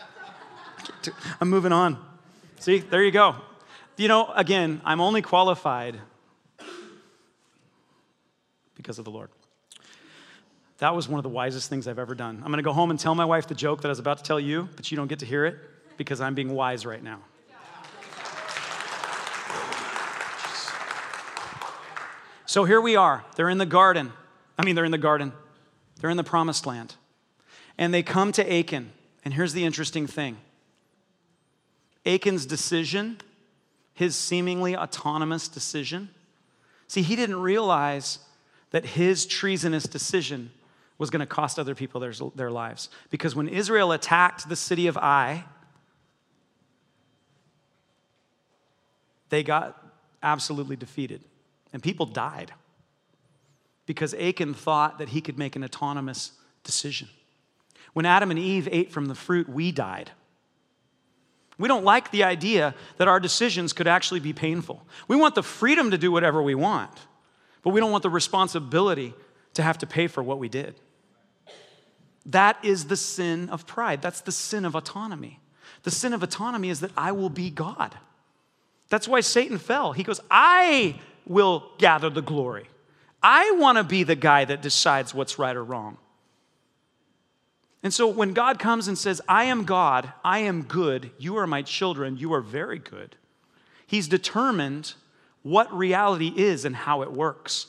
[1.39, 2.03] I'm moving on.
[2.57, 3.35] See, there you go.
[3.97, 5.99] You know, again, I'm only qualified
[8.75, 9.29] because of the Lord.
[10.79, 12.35] That was one of the wisest things I've ever done.
[12.43, 14.17] I'm going to go home and tell my wife the joke that I was about
[14.17, 15.57] to tell you, but you don't get to hear it
[15.95, 17.21] because I'm being wise right now.
[22.45, 23.23] So here we are.
[23.35, 24.11] They're in the garden.
[24.57, 25.33] I mean, they're in the garden.
[25.99, 26.95] They're in the promised land.
[27.77, 28.91] And they come to Achan.
[29.23, 30.37] And here's the interesting thing
[32.05, 33.17] Achan's decision,
[33.95, 36.09] his seemingly autonomous decision,
[36.87, 38.19] see, he didn't realize
[38.69, 40.51] that his treasonous decision
[40.97, 42.89] was going to cost other people their, their lives.
[43.09, 45.45] Because when Israel attacked the city of Ai,
[49.29, 49.81] they got
[50.21, 51.21] absolutely defeated
[51.73, 52.53] and people died
[53.85, 56.31] because Achan thought that he could make an autonomous
[56.63, 57.07] decision.
[57.93, 60.11] When Adam and Eve ate from the fruit, we died.
[61.57, 64.85] We don't like the idea that our decisions could actually be painful.
[65.07, 66.91] We want the freedom to do whatever we want,
[67.63, 69.13] but we don't want the responsibility
[69.53, 70.75] to have to pay for what we did.
[72.25, 74.01] That is the sin of pride.
[74.01, 75.39] That's the sin of autonomy.
[75.83, 77.97] The sin of autonomy is that I will be God.
[78.89, 79.93] That's why Satan fell.
[79.93, 82.67] He goes, I will gather the glory.
[83.21, 85.97] I want to be the guy that decides what's right or wrong.
[87.85, 91.45] And so when God comes and says, I am God, I am good, you are
[91.45, 93.15] my children, you are very good,
[93.85, 94.95] He's determined
[95.43, 97.67] what reality is and how it works.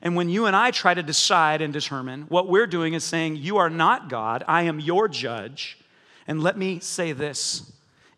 [0.00, 3.36] And when you and I try to decide and determine, what we're doing is saying,
[3.36, 5.78] You are not God, I am your judge.
[6.28, 7.72] And let me say this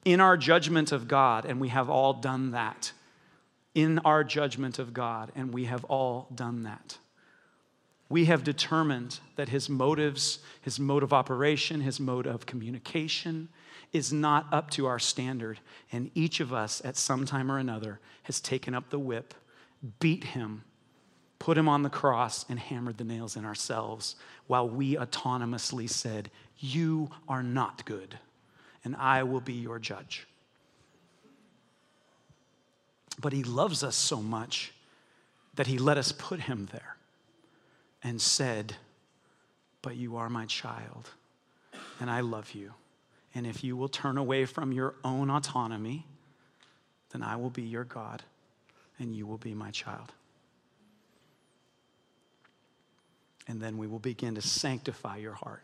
[0.05, 2.93] in our judgment of God, and we have all done that,
[3.75, 6.99] in our judgment of God, and we have all done that.
[8.09, 13.49] We have determined that his motives, his mode of operation, his mode of communication
[13.93, 15.61] is not up to our standard.
[15.93, 19.35] And each of us, at some time or another, has taken up the whip,
[20.01, 20.65] beat him,
[21.39, 26.31] put him on the cross, and hammered the nails in ourselves while we autonomously said,
[26.59, 28.19] You are not good,
[28.85, 30.27] and I will be your judge.
[33.21, 34.73] But he loves us so much
[35.57, 36.98] that he let us put him there
[38.03, 38.77] and said,
[39.83, 41.11] But you are my child,
[42.01, 42.75] and I love you.
[43.35, 46.07] And if you will turn away from your own autonomy,
[47.11, 48.23] then I will be your God,
[48.99, 50.13] and you will be my child.
[53.47, 55.63] And then we will begin to sanctify your heart.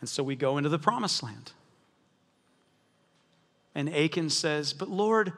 [0.00, 1.52] And so we go into the promised land.
[3.74, 5.32] And Achan says, But Lord,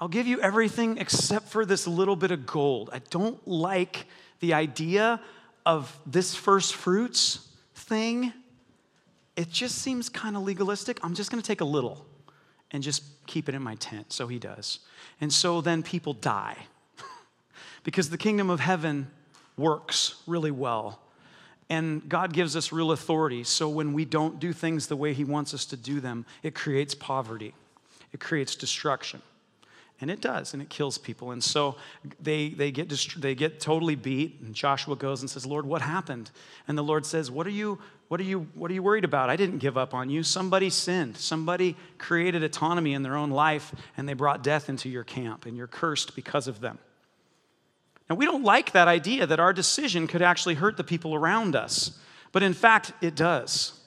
[0.00, 2.90] I'll give you everything except for this little bit of gold.
[2.92, 4.06] I don't like
[4.40, 5.20] the idea
[5.66, 8.32] of this first fruits thing.
[9.36, 11.00] It just seems kind of legalistic.
[11.02, 12.06] I'm just going to take a little
[12.70, 14.12] and just keep it in my tent.
[14.12, 14.80] So he does.
[15.20, 16.56] And so then people die
[17.82, 19.10] because the kingdom of heaven
[19.56, 21.00] works really well.
[21.70, 23.44] And God gives us real authority.
[23.44, 26.54] So when we don't do things the way he wants us to do them, it
[26.54, 27.52] creates poverty
[28.12, 29.22] it creates destruction.
[30.00, 31.32] And it does, and it kills people.
[31.32, 31.74] And so
[32.20, 35.82] they, they, get dist- they get totally beat, and Joshua goes and says, Lord, what
[35.82, 36.30] happened?
[36.68, 39.28] And the Lord says, What are you, what are you, what are you worried about?
[39.28, 40.22] I didn't give up on you.
[40.22, 41.16] Somebody sinned.
[41.16, 45.56] Somebody created autonomy in their own life, and they brought death into your camp, and
[45.56, 46.78] you're cursed because of them.
[48.08, 51.56] Now, we don't like that idea that our decision could actually hurt the people around
[51.56, 51.98] us,
[52.30, 53.80] but in fact, it does.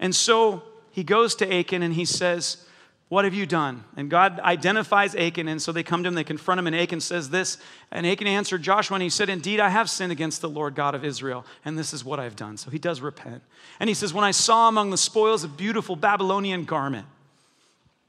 [0.00, 2.66] And so he goes to Achan and he says,
[3.10, 3.82] what have you done?
[3.96, 7.00] And God identifies Achan, and so they come to him, they confront him, and Achan
[7.00, 7.58] says this.
[7.90, 10.94] And Achan answered Joshua, and he said, Indeed, I have sinned against the Lord God
[10.94, 12.56] of Israel, and this is what I've done.
[12.56, 13.42] So he does repent.
[13.80, 17.04] And he says, When I saw among the spoils a beautiful Babylonian garment,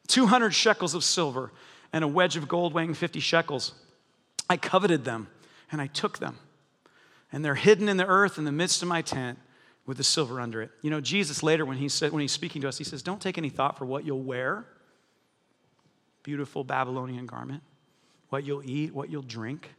[0.05, 1.51] 200 shekels of silver,
[1.91, 3.73] and a wedge of gold weighing 50 shekels,
[4.51, 5.29] I coveted them,
[5.71, 6.37] and I took them.
[7.31, 9.39] And they're hidden in the earth in the midst of my tent
[9.87, 10.69] with the silver under it.
[10.83, 13.19] You know, Jesus later, when, he said, when he's speaking to us, he says, Don't
[13.19, 14.67] take any thought for what you'll wear
[16.23, 17.63] beautiful Babylonian garment,
[18.29, 19.69] what you'll eat, what you'll drink.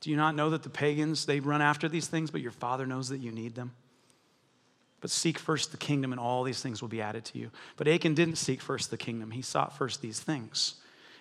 [0.00, 2.86] Do you not know that the pagans, they run after these things, but your Father
[2.86, 3.72] knows that you need them?
[5.00, 7.50] But seek first the kingdom, and all these things will be added to you.
[7.76, 10.74] But Achan didn't seek first the kingdom, he sought first these things.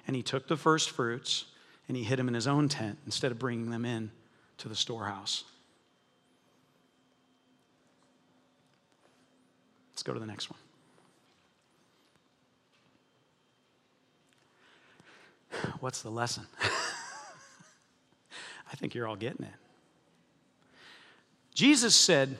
[0.07, 1.45] And he took the first fruits
[1.87, 4.11] and he hid them in his own tent instead of bringing them in
[4.57, 5.43] to the storehouse.
[9.91, 10.59] Let's go to the next one.
[15.79, 16.45] What's the lesson?
[18.71, 19.53] I think you're all getting it.
[21.53, 22.37] Jesus said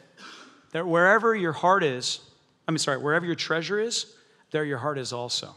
[0.71, 2.19] that wherever your heart is,
[2.67, 4.13] I mean, sorry, wherever your treasure is,
[4.51, 5.55] there your heart is also.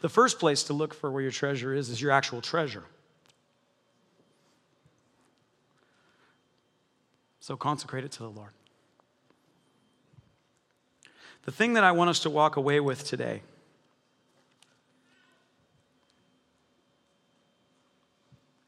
[0.00, 2.84] The first place to look for where your treasure is is your actual treasure.
[7.40, 8.52] So consecrate it to the Lord.
[11.44, 13.42] The thing that I want us to walk away with today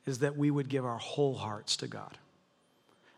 [0.05, 2.19] is that we would give our whole hearts to God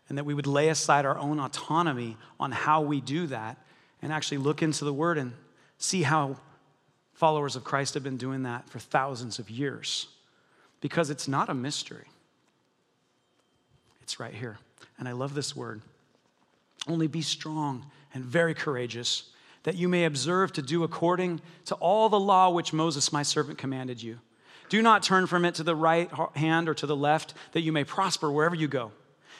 [0.07, 3.57] and that we would lay aside our own autonomy on how we do that
[4.01, 5.33] and actually look into the Word and
[5.77, 6.37] see how
[7.13, 10.07] followers of Christ have been doing that for thousands of years
[10.81, 12.05] because it's not a mystery.
[14.01, 14.57] It's right here.
[14.97, 15.81] And I love this word.
[16.87, 19.31] Only be strong and very courageous
[19.63, 23.57] that you may observe to do according to all the law which Moses, my servant,
[23.57, 24.19] commanded you.
[24.69, 27.71] Do not turn from it to the right hand or to the left, that you
[27.71, 28.91] may prosper wherever you go.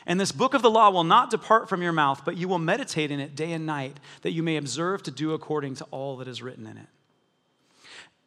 [0.06, 2.58] And this book of the law will not depart from your mouth, but you will
[2.58, 6.18] meditate in it day and night, that you may observe to do according to all
[6.18, 6.88] that is written in it.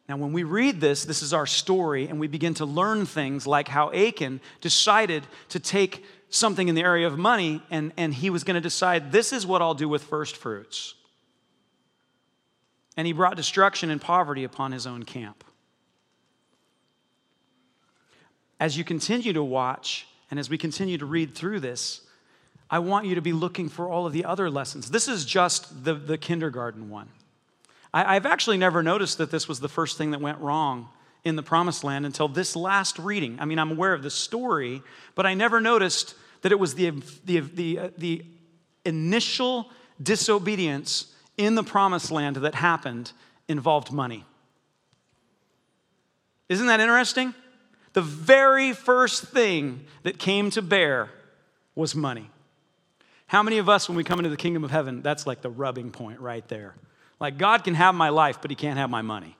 [0.07, 3.47] Now, when we read this, this is our story, and we begin to learn things
[3.47, 8.29] like how Achan decided to take something in the area of money, and, and he
[8.29, 10.95] was going to decide this is what I'll do with first fruits
[12.95, 15.43] and he brought destruction and poverty upon his own camp.
[18.59, 22.01] As you continue to watch, and as we continue to read through this,
[22.69, 24.89] I want you to be looking for all of the other lessons.
[24.89, 27.09] This is just the, the kindergarten one.
[27.93, 30.89] I, I've actually never noticed that this was the first thing that went wrong
[31.23, 33.37] in the promised land until this last reading.
[33.39, 34.81] I mean, I'm aware of the story,
[35.15, 36.91] but I never noticed that it was the,
[37.25, 38.25] the, the, uh, the
[38.85, 39.69] initial
[40.01, 43.11] disobedience in the promised land that happened
[43.47, 44.25] involved money.
[46.49, 47.33] Isn't that interesting?
[47.93, 51.09] The very first thing that came to bear
[51.75, 52.29] was money.
[53.27, 55.49] How many of us, when we come into the kingdom of heaven, that's like the
[55.49, 56.75] rubbing point right there?
[57.19, 59.37] Like, God can have my life, but He can't have my money.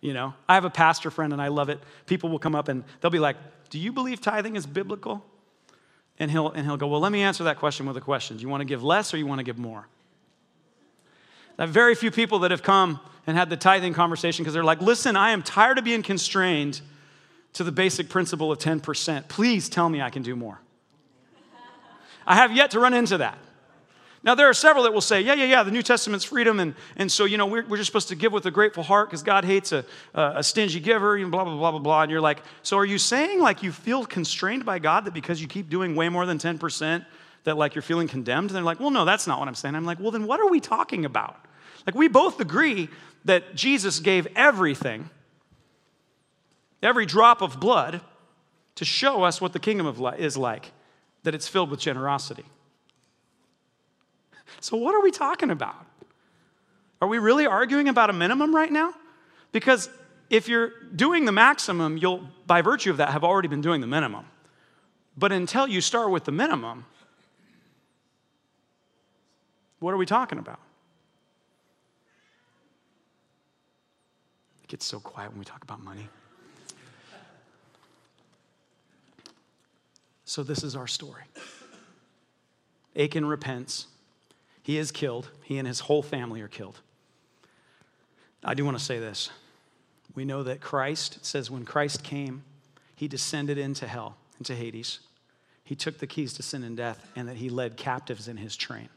[0.00, 1.80] You know, I have a pastor friend and I love it.
[2.06, 3.36] People will come up and they'll be like,
[3.70, 5.24] Do you believe tithing is biblical?
[6.18, 8.36] And he'll, and he'll go, Well, let me answer that question with a question.
[8.36, 9.86] Do you want to give less or you want to give more?
[11.62, 14.64] I have very few people that have come and had the tithing conversation because they're
[14.64, 16.80] like, Listen, I am tired of being constrained
[17.52, 19.28] to the basic principle of 10%.
[19.28, 20.60] Please tell me I can do more.
[22.26, 23.38] I have yet to run into that.
[24.24, 26.74] Now, there are several that will say, yeah, yeah, yeah, the New Testament's freedom, and,
[26.96, 29.22] and so, you know, we're, we're just supposed to give with a grateful heart because
[29.22, 29.84] God hates a,
[30.14, 32.02] a stingy giver, and blah, blah, blah, blah, blah.
[32.02, 35.40] And you're like, so are you saying, like, you feel constrained by God that because
[35.40, 37.06] you keep doing way more than 10%,
[37.44, 38.50] that, like, you're feeling condemned?
[38.50, 39.76] And they're like, well, no, that's not what I'm saying.
[39.76, 41.36] I'm like, well, then what are we talking about?
[41.86, 42.88] Like, we both agree
[43.24, 45.10] that Jesus gave everything,
[46.82, 48.00] every drop of blood,
[48.76, 50.72] to show us what the kingdom of is like,
[51.22, 52.44] that it's filled with generosity.
[54.60, 55.86] So, what are we talking about?
[57.00, 58.94] Are we really arguing about a minimum right now?
[59.50, 59.88] Because
[60.30, 63.86] if you're doing the maximum, you'll, by virtue of that, have already been doing the
[63.86, 64.24] minimum.
[65.16, 66.86] But until you start with the minimum,
[69.78, 70.60] what are we talking about?
[74.72, 76.08] Gets so quiet when we talk about money.
[80.24, 81.24] So, this is our story.
[82.96, 83.86] Achan repents.
[84.62, 85.28] He is killed.
[85.42, 86.80] He and his whole family are killed.
[88.42, 89.28] I do want to say this.
[90.14, 92.42] We know that Christ, says, when Christ came,
[92.96, 95.00] he descended into hell, into Hades.
[95.64, 98.56] He took the keys to sin and death, and that he led captives in his
[98.56, 98.88] train.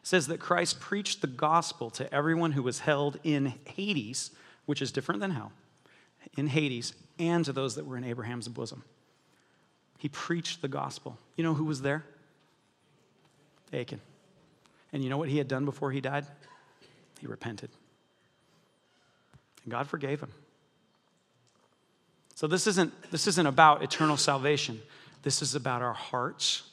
[0.00, 4.30] It says that Christ preached the gospel to everyone who was held in Hades,
[4.68, 5.50] which is different than hell,
[6.36, 8.84] in Hades, and to those that were in Abraham's bosom.
[9.96, 11.16] He preached the gospel.
[11.36, 12.04] You know who was there?
[13.72, 14.02] Achan.
[14.92, 16.26] And you know what he had done before he died?
[17.18, 17.70] He repented.
[19.64, 20.32] And God forgave him.
[22.34, 24.82] So this isn't, this isn't about eternal salvation.
[25.22, 26.64] This is about our hearts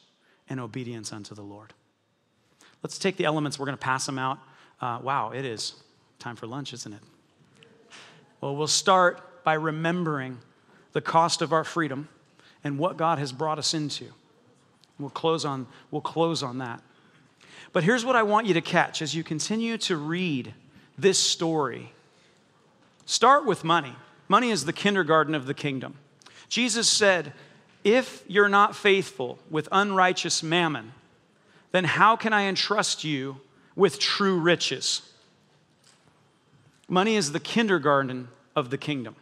[0.49, 1.73] and obedience unto the Lord.
[2.83, 4.39] Let's take the elements, we're going to pass them out.
[4.81, 5.75] Uh, wow, it is
[6.19, 6.99] time for lunch, isn't it?
[8.45, 10.37] Well, we'll start by remembering
[10.93, 12.09] the cost of our freedom
[12.63, 14.05] and what God has brought us into.
[14.99, 16.83] We'll close on, we'll close on that.
[17.73, 20.53] But here's what I want you to catch as you continue to read
[20.95, 21.91] this story.
[23.07, 23.95] Start with money.
[24.27, 25.95] Money is the kindergarten of the kingdom.
[26.47, 27.33] Jesus said,
[27.83, 30.91] If you're not faithful with unrighteous mammon,
[31.71, 33.37] then how can I entrust you
[33.75, 35.01] with true riches?
[36.87, 39.15] Money is the kindergarten of the kingdom.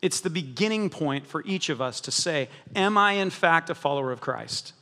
[0.00, 3.74] It's the beginning point for each of us to say, Am I in fact a
[3.74, 4.72] follower of Christ?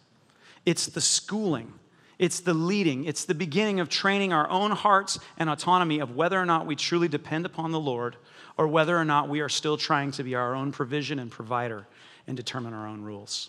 [0.64, 1.75] It's the schooling
[2.21, 6.39] it's the leading, it's the beginning of training our own hearts and autonomy of whether
[6.39, 8.14] or not we truly depend upon the Lord
[8.59, 11.87] or whether or not we are still trying to be our own provision and provider
[12.27, 13.49] and determine our own rules.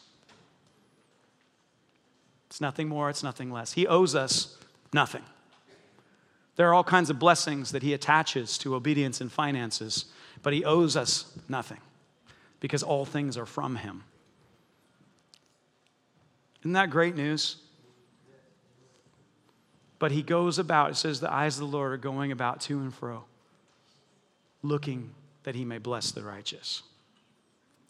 [2.47, 3.73] It's nothing more, it's nothing less.
[3.73, 4.57] He owes us
[4.93, 5.23] nothing.
[6.55, 10.05] There are all kinds of blessings that He attaches to obedience and finances,
[10.43, 11.79] but He owes us nothing
[12.59, 14.03] because all things are from Him.
[16.61, 17.57] Isn't that great news?
[20.01, 22.79] But he goes about, it says, the eyes of the Lord are going about to
[22.79, 23.23] and fro,
[24.63, 25.11] looking
[25.43, 26.81] that he may bless the righteous.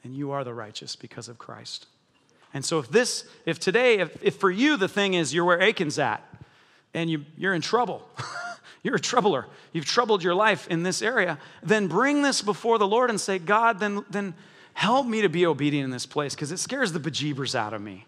[0.03, 1.85] And you are the righteous because of Christ.
[2.53, 5.61] And so if this, if today, if, if for you the thing is you're where
[5.61, 6.21] Achan's at,
[6.93, 8.05] and you, you're in trouble,
[8.83, 12.87] you're a troubler, you've troubled your life in this area, then bring this before the
[12.87, 14.33] Lord and say, God, then, then
[14.73, 17.81] help me to be obedient in this place because it scares the bejeebers out of
[17.81, 18.05] me.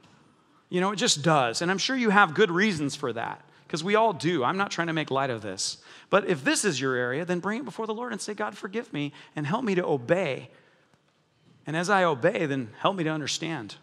[0.70, 1.62] You know, it just does.
[1.62, 4.44] And I'm sure you have good reasons for that because we all do.
[4.44, 5.78] I'm not trying to make light of this.
[6.10, 8.58] But if this is your area, then bring it before the Lord and say, God,
[8.58, 10.50] forgive me and help me to obey.
[11.68, 13.76] And as I obey, then help me to understand.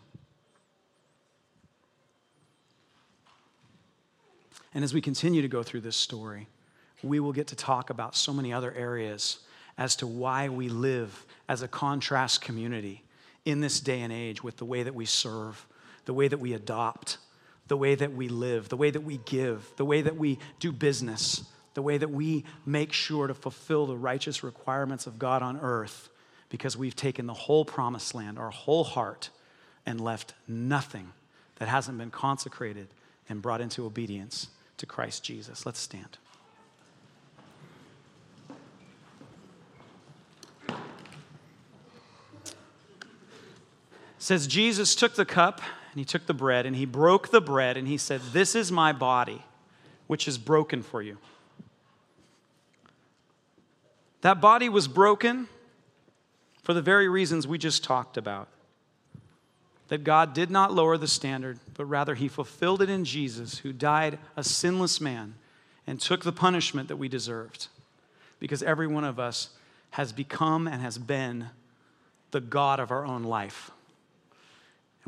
[4.75, 6.49] And as we continue to go through this story,
[7.03, 9.39] we will get to talk about so many other areas
[9.79, 13.03] as to why we live as a contrast community
[13.45, 15.67] in this day and age with the way that we serve,
[16.05, 17.19] the way that we adopt,
[17.69, 20.73] the way that we live, the way that we give, the way that we do
[20.73, 21.45] business,
[21.75, 26.09] the way that we make sure to fulfill the righteous requirements of God on earth
[26.49, 29.31] because we've taken the whole promised land, our whole heart,
[29.87, 31.13] and left nothing
[31.57, 32.89] that hasn't been consecrated
[33.29, 35.65] and brought into obedience to Christ Jesus.
[35.65, 36.19] Let's stand.
[44.21, 47.77] Says Jesus took the cup and he took the bread and he broke the bread
[47.77, 49.43] and he said, This is my body,
[50.07, 51.17] which is broken for you.
[54.21, 55.49] That body was broken
[56.63, 58.49] for the very reasons we just talked about.
[59.89, 63.73] That God did not lower the standard, but rather He fulfilled it in Jesus, who
[63.73, 65.35] died a sinless man
[65.87, 67.69] and took the punishment that we deserved.
[68.39, 69.49] Because every one of us
[69.93, 71.49] has become and has been
[72.31, 73.71] the God of our own life.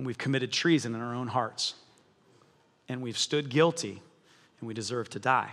[0.03, 1.75] And we've committed treason in our own hearts.
[2.89, 4.03] And we've stood guilty
[4.59, 5.53] and we deserve to die.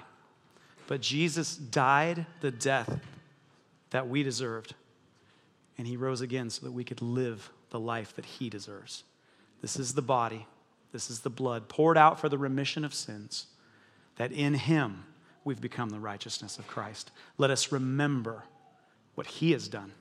[0.87, 2.99] But Jesus died the death
[3.91, 4.73] that we deserved.
[5.77, 9.03] And he rose again so that we could live the life that he deserves.
[9.61, 10.47] This is the body,
[10.93, 13.45] this is the blood poured out for the remission of sins,
[14.15, 15.03] that in him
[15.43, 17.11] we've become the righteousness of Christ.
[17.37, 18.45] Let us remember
[19.13, 19.91] what he has done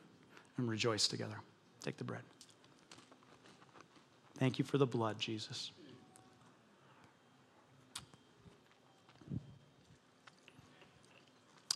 [0.56, 1.36] and rejoice together.
[1.82, 2.22] Take the bread.
[4.38, 5.72] Thank you for the blood, Jesus.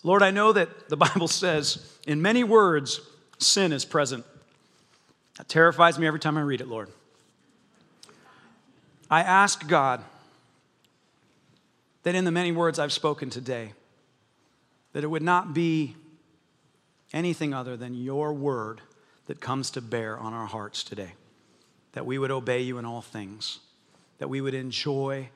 [0.05, 3.01] Lord, I know that the Bible says in many words,
[3.39, 4.25] sin is present.
[5.39, 6.89] That terrifies me every time I read it, Lord.
[9.11, 10.03] I ask God
[12.03, 13.73] that in the many words I've spoken today,
[14.93, 15.97] that it would not be
[17.13, 18.81] anything other than your word
[19.27, 21.13] that comes to bear on our hearts today.
[21.93, 23.59] That we would obey you in all things,
[24.19, 25.29] that we would enjoy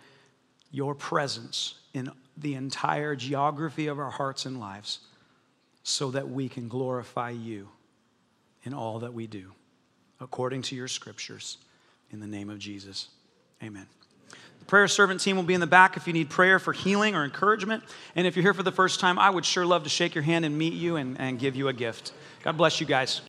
[0.70, 5.00] your presence in the entire geography of our hearts and lives,
[5.82, 7.68] so that we can glorify you
[8.64, 9.52] in all that we do,
[10.20, 11.58] according to your scriptures.
[12.10, 13.08] In the name of Jesus,
[13.62, 13.86] amen.
[14.30, 17.14] The prayer servant team will be in the back if you need prayer for healing
[17.14, 17.84] or encouragement.
[18.16, 20.24] And if you're here for the first time, I would sure love to shake your
[20.24, 22.12] hand and meet you and, and give you a gift.
[22.42, 23.20] God bless you guys.